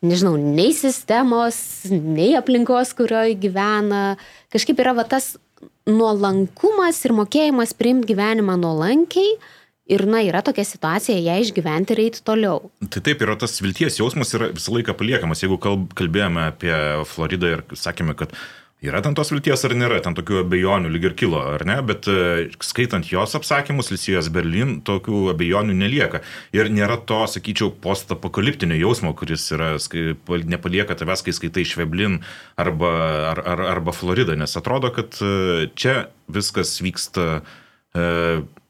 [0.06, 4.18] nežinau, nei sistemos, nei aplinkos, kurioje gyvena.
[4.54, 5.36] Kažkaip yra va tas
[5.90, 9.38] nuolankumas ir mokėjimas priimti gyvenimą nuolankiai.
[9.90, 12.70] Ir, na, yra tokia situacija, ją išgyventi ir eiti toliau.
[12.94, 15.42] Tai taip, yra tas vilties jausmas yra visą laiką paliekamas.
[15.44, 15.58] Jeigu
[15.98, 16.74] kalbėjome apie
[17.10, 18.36] Floridą ir sakėme, kad
[18.80, 22.06] Yra ten tos vilties ar nėra, ten tokių abejonių lyg ir kilo, ar ne, bet
[22.08, 26.22] e, skaitant jos apsakymus, Lisijos Berlin, tokių abejonių nelieka.
[26.56, 29.74] Ir nėra to, sakyčiau, postapokaliptinio jausmo, kuris yra,
[30.54, 32.22] nepalieka tavęs, kai skaitai Šveblin
[32.56, 32.94] arba,
[33.34, 37.28] ar, ar, arba Floridą, nes atrodo, kad e, čia viskas vyksta
[37.92, 38.08] e,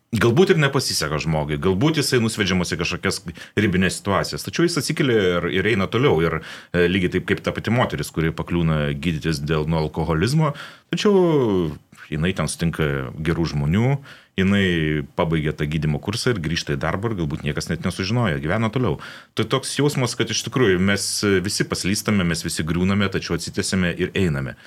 [0.09, 3.19] Galbūt ir nepasiseka žmogui, galbūt jisai nusvedžiamas į kažkokias
[3.53, 6.15] ribinės situacijas, tačiau jis atsikelia ir, ir eina toliau.
[6.25, 10.55] Ir e, lygiai taip kaip ta pati moteris, kuri pakliūna gydytis dėl nuo alkoholizmo,
[10.89, 11.77] tačiau
[12.09, 13.93] jinai ten sutinka gerų žmonių,
[14.39, 18.73] jinai pabaigia tą gydimo kursą ir grįžta į darbą ir galbūt niekas net nesužinoja, gyvena
[18.73, 18.97] toliau.
[19.37, 21.05] Tai toks jausmas, kad iš tikrųjų mes
[21.45, 24.57] visi paslystame, mes visi griūname, tačiau atsitėsime ir einame.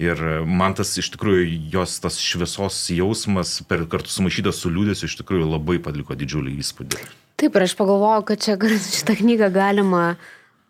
[0.00, 1.44] Ir man tas iš tikrųjų
[1.74, 7.00] jos tas šviesos jausmas per kartu sumaišytas su liūdėsiu iš tikrųjų labai paliko didžiulį įspūdį.
[7.40, 8.56] Taip, ir aš pagalvojau, kad čia
[8.96, 10.04] šitą knygą galima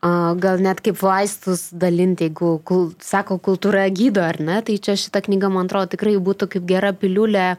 [0.01, 5.21] gal net kaip vaistus dalinti, jeigu, kul, sako, kultūra gydo ar ne, tai čia šitą
[5.27, 7.59] knygą, man atrodo, tikrai būtų kaip gera piliulė.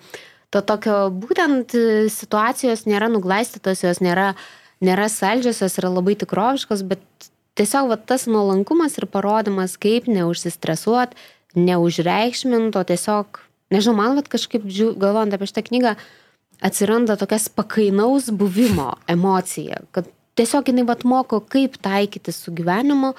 [0.52, 1.72] To tokio būtent
[2.12, 4.34] situacijos nėra nuglaistytos, jos nėra,
[4.84, 11.16] nėra saldžios, jos yra labai tikroviškos, bet tiesiog va, tas nuolankumas ir parodimas, kaip neužsistresuoti,
[11.58, 13.42] neužreikšmint, o tiesiog,
[13.74, 14.66] nežinau, man vat kažkaip,
[15.00, 15.94] galvojant apie šitą knygą,
[16.62, 23.16] atsiranda tokias pakainaus buvimo emocija, kad tiesiog jinai vat moko, kaip taikyti su gyvenimu.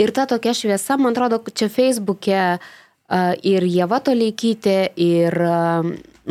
[0.00, 2.42] Ir ta tokia šviesa, man atrodo, čia Facebook'e
[3.44, 5.36] ir Jeva Toleikytė, ir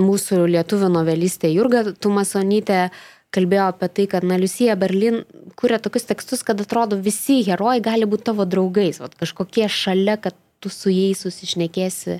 [0.01, 2.87] mūsų lietuvių novelistė Jurga Tumasonytė
[3.31, 5.21] kalbėjo apie tai, kad, na, Liusija Berlin
[5.59, 10.35] kuria tokius tekstus, kad atrodo visi herojai gali būti tavo draugais, vat, kažkokie šalia, kad
[10.61, 12.19] tu su jais susišnekėsi,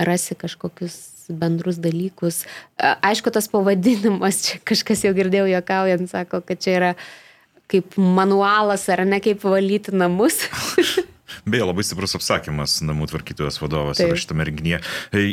[0.00, 0.96] rasi kažkokius
[1.32, 2.42] bendrus dalykus.
[2.78, 6.92] Aišku, tas pavadinimas, čia kažkas jau girdėjau juokaujant, sako, kad čia yra
[7.72, 10.42] kaip manualas ar ne kaip valyti namus.
[11.42, 14.78] Beje, labai stiprus apsakymas namų tvarkytojos vadovas yra šitame renginyje.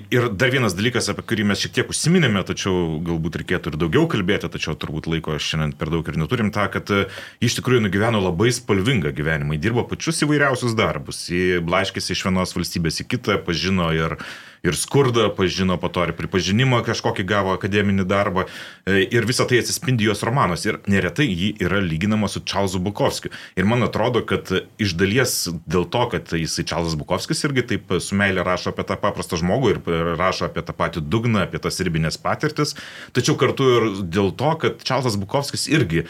[0.10, 4.08] Ir dar vienas dalykas, apie kurį mes šiek tiek užsiminėme, tačiau galbūt reikėtų ir daugiau
[4.10, 7.04] kalbėti, tačiau turbūt laiko šiandien per daug ir neturim tą, kad e,
[7.46, 11.28] iš tikrųjų nugyveno labai spalvingą gyvenimą, dirbo pačius įvairiausius darbus,
[11.70, 14.18] blaškėsi iš vienos valstybės į kitą, pažino ir
[14.64, 18.46] ir skurdą pažino, po to ir pripažinimą kažkokį gavo akademinį darbą.
[18.86, 20.66] E, ir visa tai atsispindi jos romanos.
[20.68, 23.32] Ir neretai ji yra lyginama su Čarlzu Bukovskiu.
[23.60, 24.52] Ir man atrodo, kad
[24.82, 25.36] iš dalies
[25.70, 29.76] dėl to, kad jisai Čarlzas Bukovskis irgi taip su meilė rašo apie tą paprastą žmogų
[29.76, 29.84] ir
[30.20, 32.76] rašo apie tą patį dugną, apie tas ribinės patirtis.
[33.16, 36.06] Tačiau kartu ir dėl to, kad Čarlzas Bukovskis irgi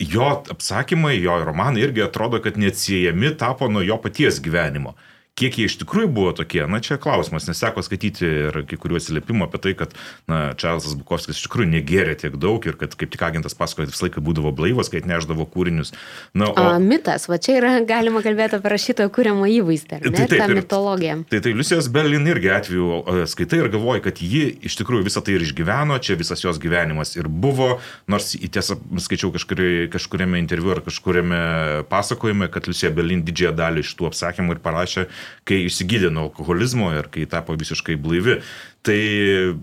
[0.00, 4.94] jo apsakymai, jo romanai irgi atrodo, kad neatsiejami tapo nuo jo paties gyvenimo.
[5.34, 9.02] Kiek jie iš tikrųjų buvo tokie, na čia klausimas, nes teko skaityti ir kai kuriuos
[9.02, 9.94] atsiliepimų apie tai, kad,
[10.30, 14.06] na, Čarlzas Bukovskis iš tikrųjų negėrė tiek daug ir kad kaip tik agentas pasakoja, visą
[14.06, 15.90] laiką būdavo blaivas, kai atneždavo kūrinius.
[16.38, 16.54] Na, o...
[16.54, 20.12] A, mitas, va čia yra galima kalbėti apie rašytojo kūriamą įvaizdį, ne?
[20.14, 21.18] Tai, taip, tą mitologiją.
[21.34, 25.34] Tai tai Liusijos Berlin irgi atveju skaitai ir galvoji, kad ji iš tikrųjų visą tai
[25.34, 30.76] ir išgyveno, čia visas jos gyvenimas ir buvo, nors į tiesą skaičiau kažkuri, kažkuriame interviu
[30.78, 31.42] ar kažkuriame
[31.90, 35.08] pasakojime, kad Liusija Berlin didžiąją dalį iš tų apsakymų ir parašė
[35.48, 38.40] kai išsigydė nuo alkoholizmo ir kai tapo visiškai blaivi.
[38.84, 39.00] Tai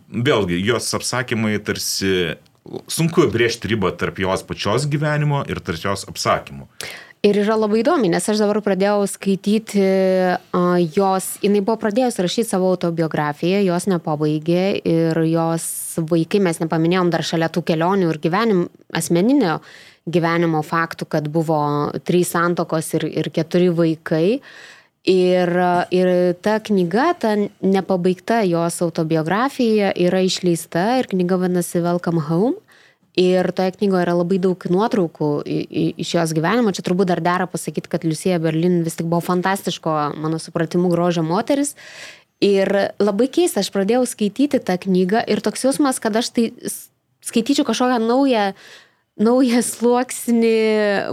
[0.10, 2.40] vėlgi, jos apsakymai tarsi
[2.92, 6.68] sunku brėžti ribą tarp jos pačios gyvenimo ir tarp jos apsakymų.
[7.22, 12.50] Ir yra labai įdomi, nes aš dabar pradėjau skaityti uh, jos, jinai buvo pradėjusi rašyti
[12.50, 15.68] savo autobiografiją, jos nepabaigė ir jos
[16.10, 18.66] vaikai, mes nepaminėjom dar šalia tų kelionių ir gyvenim,
[18.98, 19.60] asmeninio
[20.10, 21.62] gyvenimo faktų, kad buvo
[22.02, 24.26] trys santokos ir, ir keturi vaikai.
[24.40, 24.71] Uh,
[25.02, 25.50] Ir,
[25.90, 26.10] ir
[26.46, 27.34] ta knyga, ta
[27.66, 32.60] nepabaigta jos autobiografija yra išleista ir knyga vadinasi Welcome Home.
[33.18, 35.32] Ir toje knygoje yra labai daug nuotraukų
[36.00, 36.72] iš jos gyvenimo.
[36.72, 41.26] Čia turbūt dar dera pasakyti, kad Liusija Berlin vis tik buvo fantastiško, mano supratimu, grožio
[41.26, 41.74] moteris.
[42.42, 42.70] Ir
[43.02, 46.46] labai keista, aš pradėjau skaityti tą knygą ir toks jausmas, kad aš tai
[47.26, 48.52] skaityčiau kažkokią naują
[49.20, 50.58] naują sluoksnį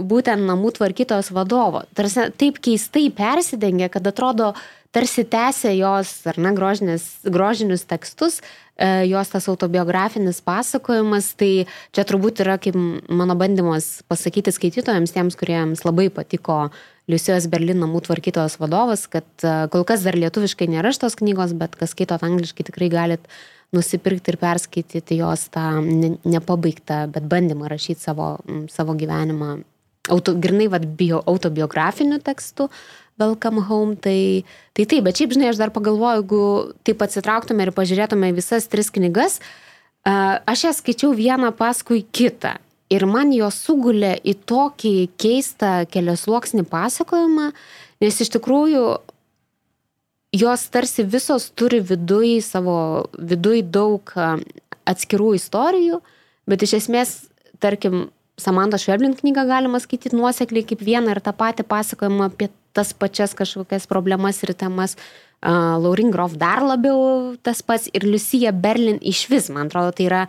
[0.07, 1.83] būtent namų tvarkytojos vadovo.
[1.97, 4.53] Tarsi taip keistai persidengia, kad atrodo,
[4.95, 12.05] tarsi tęsia jos, ar ne, grožinės, grožinius tekstus, e, jos tas autobiografinis pasakojimas, tai čia
[12.07, 12.77] turbūt yra kaip
[13.09, 16.69] mano bandymas pasakyti skaitytojams, tiems, kuriems labai patiko
[17.09, 21.77] Liusijos Berlin namų tvarkytojos vadovas, kad e, kol kas dar lietuviškai nėra šitos knygos, bet
[21.77, 23.25] kas skaitot angliškai tikrai galit
[23.75, 25.65] nusipirkti ir perskaityti jos tą
[26.25, 28.31] nepabaigtą, bet bandymą rašyti savo,
[28.71, 29.59] savo gyvenimą,
[30.09, 32.69] auto, grinai vad bio, autobiografiniu tekstu.
[33.19, 36.43] Welcome home, tai, tai taip, bet šiaip, žinai, aš dar pagalvoju, jeigu
[36.87, 39.41] taip atsitrauktume ir pažiūrėtume visas tris knygas,
[40.07, 42.55] aš jas skaičiau vieną paskui kitą.
[42.89, 47.51] Ir man jos sugulė į tokį keistą keliasluoksnį pasakojimą,
[48.01, 48.85] nes iš tikrųjų
[50.35, 52.77] jos tarsi visos turi viduj savo,
[53.17, 54.13] viduj daug
[54.89, 55.99] atskirų istorijų,
[56.49, 57.17] bet iš esmės,
[57.61, 58.09] tarkim,
[58.39, 63.33] Samantha Šveblin knygą galima skaityti nuosekliai kaip vieną ir tą patį pasakojimą apie tas pačias
[63.35, 64.95] kažkokias problemas ir temas.
[65.39, 70.07] Uh, Laurin Grof dar labiau tas pats ir Lucija Berlin iš vis, man atrodo, tai
[70.09, 70.21] yra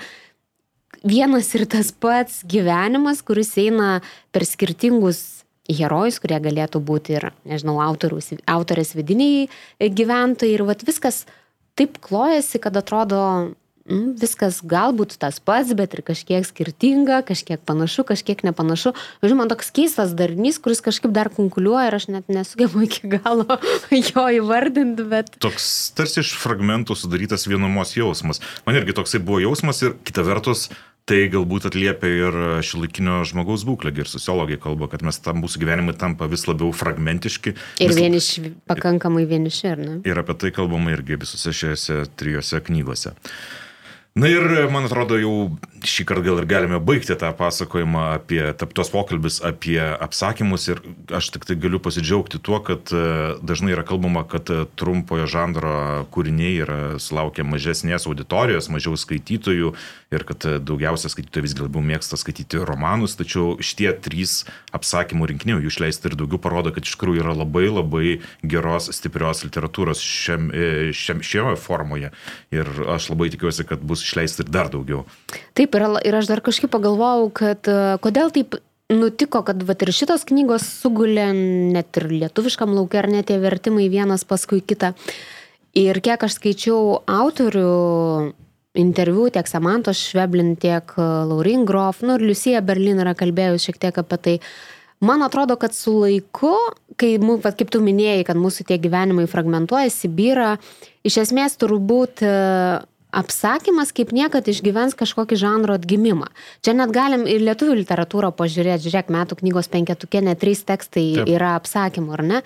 [1.02, 5.39] vienas ir tas pats gyvenimas, kuris eina per skirtingus
[5.78, 9.48] herojus, kurie galėtų būti ir, nežinau, autorius, autorės vidiniai
[9.80, 10.54] gyventojai.
[10.56, 11.24] Ir vat viskas
[11.78, 13.20] taip klojasi, kad atrodo,
[13.88, 18.92] mm, viskas galbūt tas pats, bet ir kažkiek skirtinga, kažkiek panašu, kažkiek nepanašu.
[19.24, 23.60] Žinoma, toks keistas darinys, kuris kažkaip dar konkuliuoja ir aš net nesugebu iki galo
[24.10, 25.32] jo įvardinti, bet...
[25.42, 28.42] Toks tarsi iš fragmentų sudarytas vienumos jausmas.
[28.66, 30.68] Man irgi toksai buvo jausmas ir kita vertus,
[31.10, 32.36] tai galbūt atliepia ir
[32.66, 33.92] šiuolaikinio žmogaus būklę.
[33.98, 37.54] Ir sociologai kalba, kad mes tam mūsų gyvenimai tampa vis labiau fragmentiški.
[37.82, 37.98] Ir vis...
[37.98, 39.96] vieniši, pakankamai vieniši, ar ne?
[40.08, 43.16] Ir apie tai kalbama irgi visose šiose trijose knygose.
[44.20, 45.34] Na ir man atrodo, jau
[45.86, 48.40] šį kartą gal ir galime baigti tą pasakojimą apie
[48.76, 50.66] tos pokalbis apie apsakymus.
[50.72, 50.82] Ir
[51.16, 53.04] aš tik tai galiu pasidžiaugti tuo, kad e,
[53.40, 59.72] dažnai yra kalbama, kad e, trumpojo žanro kūriniai yra sulaukia mažesnės auditorijos, mažiau skaitytojų
[60.12, 64.42] ir kad e, daugiausia skaitytojų vis labiau mėgsta skaityti romanus, tačiau šitie trys
[64.76, 68.04] apsakymų rinkiniai, jų išleisti ir daugiau parodo, kad iš tikrųjų yra labai labai
[68.44, 70.50] geros, stiprios literatūros šiam,
[70.96, 72.12] šiam, šioje formoje.
[72.52, 75.04] Ir aš labai tikiuosi, kad bus išleisti ir dar daugiau.
[75.54, 78.58] Taip, ir, ir aš dar kažkaip pagalvojau, kad e, kodėl taip
[78.90, 83.86] nutiko, kad vat, ir šitos knygos sugulė net ir lietuviškam laukia, ar net tie vertimai
[83.92, 84.92] vienas paskui kitą.
[85.78, 87.70] Ir kiek aš skaičiau autorių
[88.80, 93.80] interviu, tiek Samantos Šveblin, tiek e, Laurin Grof, nu ir Liusija Berlin yra kalbėjus šiek
[93.82, 94.36] tiek apie tai.
[95.00, 96.52] Man atrodo, kad su laiku,
[97.00, 100.50] kai, vat, kaip tu minėjai, kad mūsų tie gyvenimai fragmentuojasi, byra,
[101.08, 102.32] iš esmės turbūt e,
[103.12, 106.30] apsakymas kaip niekad išgyvens kažkokį žanro atgimimą.
[106.64, 111.34] Čia net galim ir lietuvių literatūrą pažiūrėti, žiūrėk, metų knygos penketukė, net trys tekstai Taip.
[111.34, 112.44] yra apsakymų, ar ne?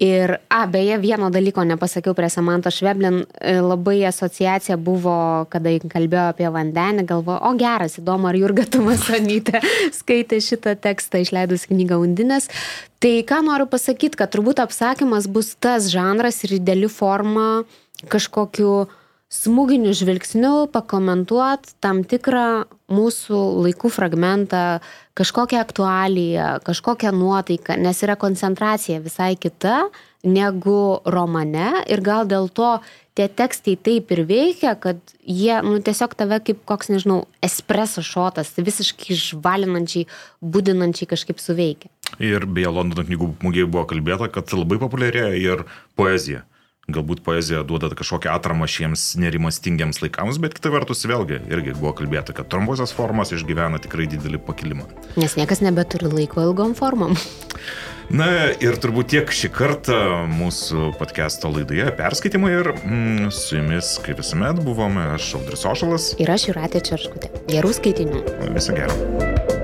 [0.00, 6.22] Ir, a, beje, vieno dalyko nepasakiau prie Samanto Šveblin, e, labai asociacija buvo, kada kalbėjo
[6.30, 9.60] apie vandenį, galvoju, o geras, įdomu, ar Jurga Tumasonytė
[9.98, 12.48] skaitė šitą tekstą, išleidus knygą Undinės.
[12.96, 17.66] Tai ką noriu pasakyti, kad turbūt apsakymas bus tas žanras ir ideali forma
[18.08, 18.96] kažkokiu uh,
[19.30, 24.80] smūginiu žvilgsniu pakomentuot tam tikrą mūsų laikų fragmentą,
[25.14, 29.84] kažkokią aktualiją, kažkokią nuotaiką, nes yra koncentracija visai kita
[30.26, 32.80] negu romane ir gal dėl to
[33.14, 38.52] tie tekstai taip ir veikia, kad jie, nu, tiesiog tave kaip koks, nežinau, espreso šotas,
[38.58, 40.08] visiškai žvalinančiai,
[40.42, 41.90] būdinančiai kažkaip suveikia.
[42.18, 45.66] Ir beje, Londono knygų mugėje buvo kalbėta, kad labai populiarėja ir
[45.98, 46.44] poezija
[46.94, 52.34] galbūt poezija duoda kažkokią atramą šiems nerimastingiems laikams, bet kita vertus vėlgi irgi buvo kalbėta,
[52.36, 54.88] kad trumposios formos išgyvena tikrai didelį pakilimą.
[55.20, 57.16] Nes niekas nebeturi laiko ilgom formom.
[58.10, 58.26] Na
[58.58, 59.98] ir turbūt tiek šį kartą
[60.32, 66.10] mūsų podcast'o laidoje perskaitimai ir mm, su jumis, kaip visuomet, buvome aš Audris Ošalas.
[66.18, 67.30] Ir aš Juratė Čerškutė.
[67.54, 68.26] Gerų skaitinių.
[68.50, 69.59] Viso gero.